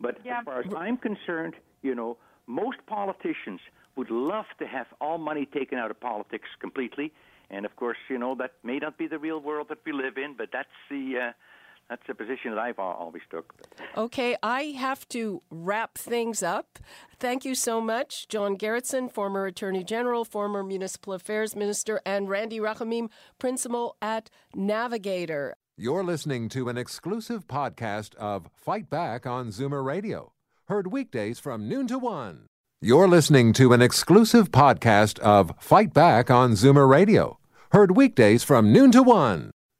But 0.00 0.18
yeah. 0.24 0.40
as 0.40 0.44
far 0.44 0.60
as 0.60 0.66
I'm 0.76 0.96
concerned, 0.96 1.54
you 1.82 1.94
know, 1.94 2.16
most 2.46 2.78
politicians 2.86 3.60
would 3.96 4.10
love 4.10 4.46
to 4.58 4.66
have 4.66 4.86
all 5.00 5.18
money 5.18 5.46
taken 5.46 5.78
out 5.78 5.90
of 5.90 6.00
politics 6.00 6.48
completely. 6.60 7.12
And 7.50 7.64
of 7.64 7.74
course, 7.76 7.96
you 8.08 8.18
know, 8.18 8.34
that 8.36 8.52
may 8.62 8.78
not 8.78 8.98
be 8.98 9.06
the 9.06 9.18
real 9.18 9.40
world 9.40 9.68
that 9.70 9.78
we 9.84 9.92
live 9.92 10.16
in, 10.16 10.34
but 10.36 10.50
that's 10.52 10.68
the. 10.90 11.28
Uh, 11.28 11.32
that's 11.88 12.02
the 12.06 12.14
position 12.14 12.50
that 12.50 12.58
I've 12.58 12.78
always 12.78 13.22
took. 13.30 13.54
Okay, 13.96 14.36
I 14.42 14.74
have 14.78 15.08
to 15.08 15.42
wrap 15.50 15.96
things 15.96 16.42
up. 16.42 16.78
Thank 17.18 17.44
you 17.44 17.54
so 17.54 17.80
much, 17.80 18.28
John 18.28 18.56
Gerretsen, 18.56 19.10
former 19.10 19.46
Attorney 19.46 19.84
General, 19.84 20.24
former 20.24 20.62
Municipal 20.62 21.14
Affairs 21.14 21.56
Minister, 21.56 22.00
and 22.04 22.28
Randy 22.28 22.60
Rachamim, 22.60 23.08
Principal 23.38 23.96
at 24.02 24.30
Navigator. 24.54 25.54
You're 25.76 26.04
listening 26.04 26.48
to 26.50 26.68
an 26.68 26.76
exclusive 26.76 27.46
podcast 27.46 28.14
of 28.16 28.48
Fight 28.54 28.90
Back 28.90 29.26
on 29.26 29.48
Zoomer 29.48 29.84
Radio, 29.84 30.32
heard 30.66 30.88
weekdays 30.88 31.38
from 31.38 31.68
noon 31.68 31.86
to 31.86 31.98
one. 31.98 32.46
You're 32.80 33.08
listening 33.08 33.52
to 33.54 33.72
an 33.72 33.82
exclusive 33.82 34.50
podcast 34.50 35.18
of 35.20 35.52
Fight 35.58 35.94
Back 35.94 36.30
on 36.30 36.52
Zoomer 36.52 36.88
Radio, 36.88 37.38
heard 37.72 37.96
weekdays 37.96 38.44
from 38.44 38.72
noon 38.72 38.90
to 38.92 39.02
one. 39.02 39.50